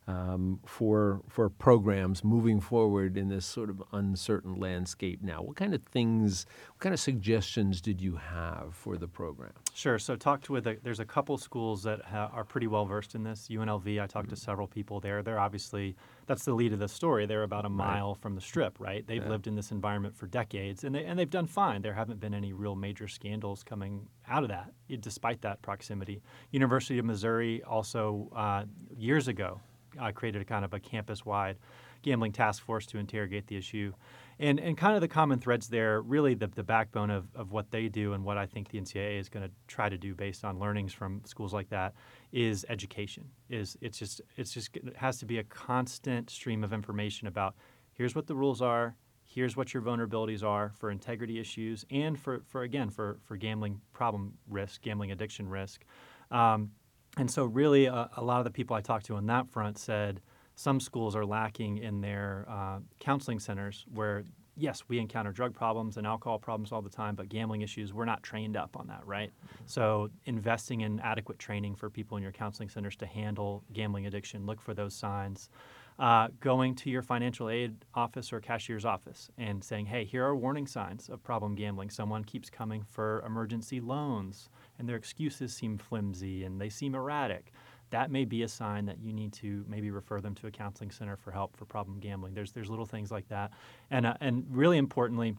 Um, 0.07 0.59
for 0.67 1.21
for 1.27 1.49
programs 1.49 2.23
moving 2.23 2.61
forward 2.61 3.17
in 3.17 3.27
this 3.27 3.43
sort 3.43 3.71
of 3.71 3.81
uncertain 3.91 4.53
landscape 4.59 5.23
now? 5.23 5.41
What 5.41 5.55
kind 5.55 5.73
of 5.73 5.81
things, 5.81 6.45
what 6.73 6.79
kind 6.79 6.93
of 6.93 6.99
suggestions 6.99 7.81
did 7.81 7.99
you 7.99 8.17
have 8.17 8.75
for 8.75 8.97
the 8.97 9.07
program? 9.07 9.53
Sure. 9.73 9.97
So 9.97 10.15
talked 10.15 10.47
with 10.49 10.67
a, 10.67 10.77
there's 10.83 10.99
a 10.99 11.05
couple 11.05 11.39
schools 11.39 11.81
that 11.83 12.03
ha- 12.03 12.29
are 12.31 12.43
pretty 12.43 12.67
well 12.67 12.85
versed 12.85 13.15
in 13.15 13.23
this. 13.23 13.47
UNLV, 13.49 13.99
I 13.99 14.05
talked 14.05 14.27
mm-hmm. 14.27 14.35
to 14.35 14.39
several 14.39 14.67
people 14.67 14.99
there. 14.99 15.23
They're 15.23 15.39
obviously 15.39 15.95
that's 16.27 16.45
the 16.45 16.53
lead 16.53 16.73
of 16.73 16.79
the 16.79 16.87
story. 16.87 17.25
They're 17.25 17.43
about 17.43 17.65
a 17.65 17.69
mile 17.69 18.13
right. 18.13 18.21
from 18.21 18.35
the 18.35 18.41
strip, 18.41 18.79
right? 18.79 19.05
They've 19.05 19.21
yeah. 19.21 19.29
lived 19.29 19.47
in 19.47 19.55
this 19.55 19.71
environment 19.71 20.15
for 20.15 20.27
decades, 20.27 20.83
and 20.83 20.93
they 20.95 21.05
and 21.05 21.17
they've 21.17 21.29
done 21.29 21.47
fine. 21.47 21.81
There 21.81 21.93
haven't 21.93 22.19
been 22.19 22.33
any 22.33 22.53
real 22.53 22.75
major 22.75 23.07
scandals 23.07 23.63
coming 23.63 24.07
out 24.27 24.43
of 24.43 24.49
that, 24.49 24.71
despite 25.01 25.41
that 25.41 25.61
proximity. 25.61 26.21
University 26.51 26.99
of 26.99 27.05
Missouri 27.05 27.61
also 27.63 28.29
uh, 28.35 28.65
years 28.97 29.27
ago 29.27 29.61
uh, 29.99 30.11
created 30.11 30.41
a 30.41 30.45
kind 30.45 30.65
of 30.65 30.73
a 30.73 30.79
campus-wide 30.79 31.57
gambling 32.01 32.31
task 32.31 32.63
force 32.63 32.85
to 32.85 32.97
interrogate 32.97 33.47
the 33.47 33.57
issue. 33.57 33.91
And, 34.37 34.59
and 34.59 34.77
kind 34.77 34.95
of 34.95 35.01
the 35.01 35.07
common 35.07 35.39
threads 35.39 35.67
there, 35.67 36.01
really 36.01 36.35
the, 36.35 36.47
the 36.47 36.63
backbone 36.63 37.09
of, 37.09 37.27
of 37.35 37.51
what 37.51 37.71
they 37.71 37.87
do 37.87 38.13
and 38.13 38.23
what 38.23 38.37
I 38.37 38.45
think 38.45 38.69
the 38.69 38.79
NCAA 38.79 39.19
is 39.19 39.29
going 39.29 39.45
to 39.45 39.51
try 39.67 39.89
to 39.89 39.97
do 39.97 40.13
based 40.13 40.45
on 40.45 40.59
learnings 40.59 40.93
from 40.93 41.21
schools 41.25 41.53
like 41.53 41.69
that 41.69 41.93
is 42.31 42.65
education. 42.69 43.25
Is 43.49 43.77
it's 43.81 43.97
just 43.97 44.21
it's 44.35 44.51
just 44.51 44.75
it 44.75 44.97
has 44.97 45.17
to 45.19 45.25
be 45.25 45.39
a 45.39 45.43
constant 45.43 46.29
stream 46.29 46.63
of 46.63 46.73
information 46.73 47.27
about 47.27 47.55
here's 47.93 48.13
what 48.13 48.27
the 48.27 48.35
rules 48.35 48.61
are, 48.61 48.97
here's 49.25 49.57
what 49.57 49.73
your 49.73 49.81
vulnerabilities 49.81 50.43
are 50.43 50.71
for 50.77 50.91
integrity 50.91 51.39
issues 51.39 51.85
and 51.89 52.19
for, 52.19 52.41
for 52.47 52.63
again 52.63 52.89
for, 52.89 53.19
for 53.25 53.35
gambling 53.35 53.81
problem 53.93 54.33
risk, 54.49 54.81
gambling 54.81 55.11
addiction 55.11 55.49
risk. 55.49 55.83
Um, 56.31 56.71
and 57.17 57.29
so, 57.29 57.45
really, 57.45 57.87
uh, 57.87 58.07
a 58.17 58.23
lot 58.23 58.39
of 58.39 58.43
the 58.45 58.51
people 58.51 58.75
I 58.75 58.81
talked 58.81 59.05
to 59.07 59.15
on 59.15 59.25
that 59.27 59.49
front 59.49 59.77
said 59.77 60.21
some 60.55 60.79
schools 60.79 61.15
are 61.15 61.25
lacking 61.25 61.77
in 61.79 62.01
their 62.01 62.45
uh, 62.49 62.79
counseling 62.99 63.39
centers 63.39 63.85
where, 63.93 64.23
yes, 64.55 64.83
we 64.87 64.99
encounter 64.99 65.31
drug 65.31 65.53
problems 65.53 65.97
and 65.97 66.07
alcohol 66.07 66.39
problems 66.39 66.71
all 66.71 66.81
the 66.81 66.89
time, 66.89 67.15
but 67.15 67.29
gambling 67.29 67.61
issues, 67.61 67.93
we're 67.93 68.05
not 68.05 68.23
trained 68.23 68.55
up 68.55 68.77
on 68.77 68.87
that, 68.87 69.05
right? 69.05 69.31
So, 69.65 70.09
investing 70.25 70.81
in 70.81 70.99
adequate 70.99 71.39
training 71.39 71.75
for 71.75 71.89
people 71.89 72.17
in 72.17 72.23
your 72.23 72.31
counseling 72.31 72.69
centers 72.69 72.95
to 72.97 73.05
handle 73.05 73.63
gambling 73.73 74.05
addiction, 74.05 74.45
look 74.45 74.61
for 74.61 74.73
those 74.73 74.93
signs 74.93 75.49
uh, 75.97 76.27
going 76.39 76.75
to 76.75 76.89
your 76.89 77.01
financial 77.01 77.49
aid 77.49 77.85
office 77.93 78.33
or 78.33 78.39
cashier's 78.41 78.85
office 78.85 79.29
and 79.37 79.63
saying, 79.63 79.85
hey, 79.85 80.03
here 80.03 80.25
are 80.25 80.35
warning 80.35 80.67
signs 80.67 81.09
of 81.09 81.23
problem 81.23 81.55
gambling. 81.55 81.89
Someone 81.89 82.23
keeps 82.23 82.49
coming 82.49 82.83
for 82.83 83.23
emergency 83.25 83.79
loans 83.79 84.49
and 84.79 84.87
their 84.87 84.95
excuses 84.95 85.53
seem 85.53 85.77
flimsy 85.77 86.43
and 86.43 86.59
they 86.59 86.69
seem 86.69 86.95
erratic. 86.95 87.51
That 87.91 88.11
may 88.11 88.25
be 88.25 88.43
a 88.43 88.47
sign 88.47 88.85
that 88.85 88.99
you 88.99 89.13
need 89.13 89.31
to 89.33 89.63
maybe 89.69 89.91
refer 89.91 90.19
them 90.19 90.35
to 90.35 90.47
a 90.47 90.51
counseling 90.51 90.91
center 90.91 91.15
for 91.15 91.31
help 91.31 91.55
for 91.55 91.65
problem 91.65 91.99
gambling. 91.99 92.33
There's, 92.33 92.51
there's 92.51 92.69
little 92.69 92.85
things 92.85 93.11
like 93.11 93.27
that. 93.29 93.51
And, 93.91 94.05
uh, 94.05 94.15
and 94.21 94.45
really 94.49 94.77
importantly, 94.77 95.35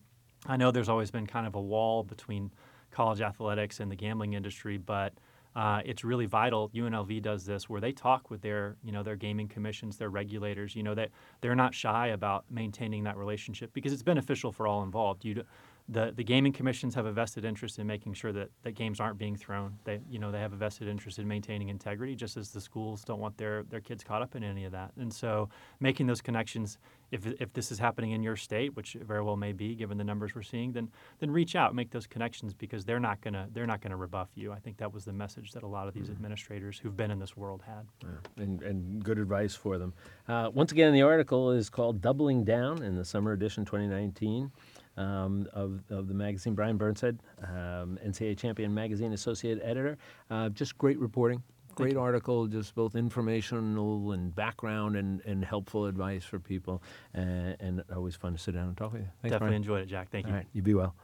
I 0.46 0.56
know 0.56 0.70
there's 0.70 0.88
always 0.88 1.10
been 1.10 1.26
kind 1.26 1.46
of 1.46 1.54
a 1.54 1.60
wall 1.60 2.02
between 2.02 2.52
college 2.90 3.20
athletics 3.20 3.80
and 3.80 3.90
the 3.90 3.96
gambling 3.96 4.34
industry, 4.34 4.78
but 4.78 5.12
uh, 5.56 5.80
it's 5.86 6.04
really 6.04 6.26
vital. 6.26 6.68
UNLV 6.74 7.22
does 7.22 7.46
this 7.46 7.68
where 7.68 7.80
they 7.80 7.90
talk 7.90 8.30
with 8.30 8.42
their, 8.42 8.76
you 8.84 8.92
know, 8.92 9.02
their 9.02 9.16
gaming 9.16 9.48
commissions, 9.48 9.96
their 9.96 10.10
regulators. 10.10 10.76
You 10.76 10.82
know 10.82 10.94
that 10.94 11.10
they're 11.40 11.54
not 11.54 11.74
shy 11.74 12.08
about 12.08 12.44
maintaining 12.50 13.04
that 13.04 13.16
relationship 13.16 13.72
because 13.72 13.92
it's 13.92 14.02
beneficial 14.02 14.52
for 14.52 14.66
all 14.66 14.82
involved. 14.82 15.24
You, 15.24 15.42
the, 15.88 16.12
the 16.14 16.24
gaming 16.24 16.52
commissions 16.52 16.94
have 16.96 17.06
a 17.06 17.12
vested 17.12 17.44
interest 17.44 17.78
in 17.78 17.86
making 17.86 18.14
sure 18.14 18.32
that, 18.32 18.50
that 18.62 18.72
games 18.72 18.98
aren't 18.98 19.18
being 19.18 19.36
thrown. 19.36 19.78
They 19.84 20.00
you 20.10 20.18
know 20.18 20.32
they 20.32 20.40
have 20.40 20.52
a 20.52 20.56
vested 20.56 20.88
interest 20.88 21.18
in 21.18 21.28
maintaining 21.28 21.68
integrity, 21.68 22.16
just 22.16 22.36
as 22.36 22.50
the 22.50 22.60
schools 22.60 23.04
don't 23.04 23.20
want 23.20 23.36
their, 23.38 23.62
their 23.64 23.80
kids 23.80 24.02
caught 24.02 24.20
up 24.20 24.34
in 24.34 24.42
any 24.42 24.64
of 24.64 24.72
that. 24.72 24.92
And 24.98 25.12
so 25.12 25.48
making 25.78 26.06
those 26.06 26.20
connections, 26.20 26.78
if, 27.12 27.26
if 27.40 27.52
this 27.52 27.70
is 27.70 27.78
happening 27.78 28.10
in 28.10 28.22
your 28.22 28.34
state, 28.34 28.74
which 28.74 28.96
very 29.00 29.22
well 29.22 29.36
may 29.36 29.52
be 29.52 29.76
given 29.76 29.96
the 29.96 30.04
numbers 30.04 30.34
we're 30.34 30.42
seeing, 30.42 30.72
then 30.72 30.90
then 31.20 31.30
reach 31.30 31.54
out, 31.54 31.74
make 31.74 31.90
those 31.90 32.06
connections 32.06 32.52
because 32.52 32.84
they're 32.84 33.00
not 33.00 33.20
gonna 33.20 33.48
they're 33.52 33.66
not 33.66 33.80
gonna 33.80 33.96
rebuff 33.96 34.28
you. 34.34 34.52
I 34.52 34.58
think 34.58 34.78
that 34.78 34.92
was 34.92 35.04
the 35.04 35.12
message 35.12 35.52
that 35.52 35.62
a 35.62 35.68
lot 35.68 35.86
of 35.86 35.94
these 35.94 36.04
mm-hmm. 36.04 36.12
administrators 36.12 36.78
who've 36.78 36.96
been 36.96 37.12
in 37.12 37.20
this 37.20 37.36
world 37.36 37.62
had. 37.64 37.86
Yeah. 38.02 38.42
And, 38.42 38.62
and 38.62 39.04
good 39.04 39.18
advice 39.18 39.54
for 39.54 39.78
them. 39.78 39.94
Uh, 40.26 40.50
once 40.52 40.72
again, 40.72 40.92
the 40.92 41.02
article 41.02 41.52
is 41.52 41.70
called 41.70 42.00
"Doubling 42.00 42.44
Down" 42.44 42.82
in 42.82 42.96
the 42.96 43.04
summer 43.04 43.32
edition 43.32 43.64
2019 43.64 44.50
um, 44.96 45.46
of, 45.52 45.80
of 45.90 46.08
the 46.08 46.14
magazine. 46.14 46.54
Brian 46.54 46.76
Burnsed, 46.76 47.04
um, 47.42 47.98
NCAA 48.04 48.36
Champion 48.36 48.72
Magazine 48.72 49.12
Associate 49.12 49.58
Editor. 49.62 49.98
Uh, 50.30 50.48
just 50.50 50.76
great 50.78 50.98
reporting. 50.98 51.42
Great 51.74 51.96
article, 51.98 52.46
just 52.46 52.74
both 52.74 52.96
informational 52.96 54.12
and 54.12 54.34
background 54.34 54.96
and, 54.96 55.20
and 55.26 55.44
helpful 55.44 55.84
advice 55.84 56.24
for 56.24 56.38
people. 56.38 56.82
Uh, 57.14 57.52
and 57.60 57.84
always 57.94 58.16
fun 58.16 58.32
to 58.32 58.38
sit 58.38 58.54
down 58.54 58.68
and 58.68 58.76
talk 58.78 58.94
with 58.94 59.02
you. 59.02 59.08
Thanks, 59.20 59.34
Definitely 59.34 59.48
Brian. 59.48 59.54
enjoyed 59.56 59.82
it, 59.82 59.86
Jack. 59.86 60.08
Thank 60.10 60.26
you. 60.26 60.32
All 60.32 60.38
right, 60.38 60.46
you 60.54 60.62
be 60.62 60.72
well. 60.72 60.94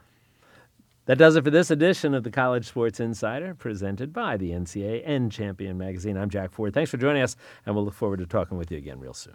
That 1.05 1.19
does 1.19 1.37
it 1.37 1.45
for 1.45 1.51
this 1.51 1.71
edition 1.71 2.15
of 2.15 2.23
the 2.23 2.31
College 2.31 2.65
Sports 2.67 3.01
Insider, 3.01 3.55
presented 3.55 4.15
by 4.15 4.39
the 4.39 4.53
NCAA 4.53 5.03
and 5.05 5.31
Champion 5.31 5.77
Magazine. 5.77 6.17
I'm 6.17 6.31
Jack 6.31 6.53
Ford. 6.53 6.73
Thanks 6.73 6.91
for 6.91 6.97
joining 6.97 7.23
us, 7.23 7.37
and 7.67 7.75
we'll 7.75 7.85
look 7.85 7.95
forward 7.95 8.21
to 8.21 8.27
talking 8.27 8.57
with 8.57 8.71
you 8.71 8.79
again 8.79 8.99
real 8.99 9.13
soon. 9.13 9.35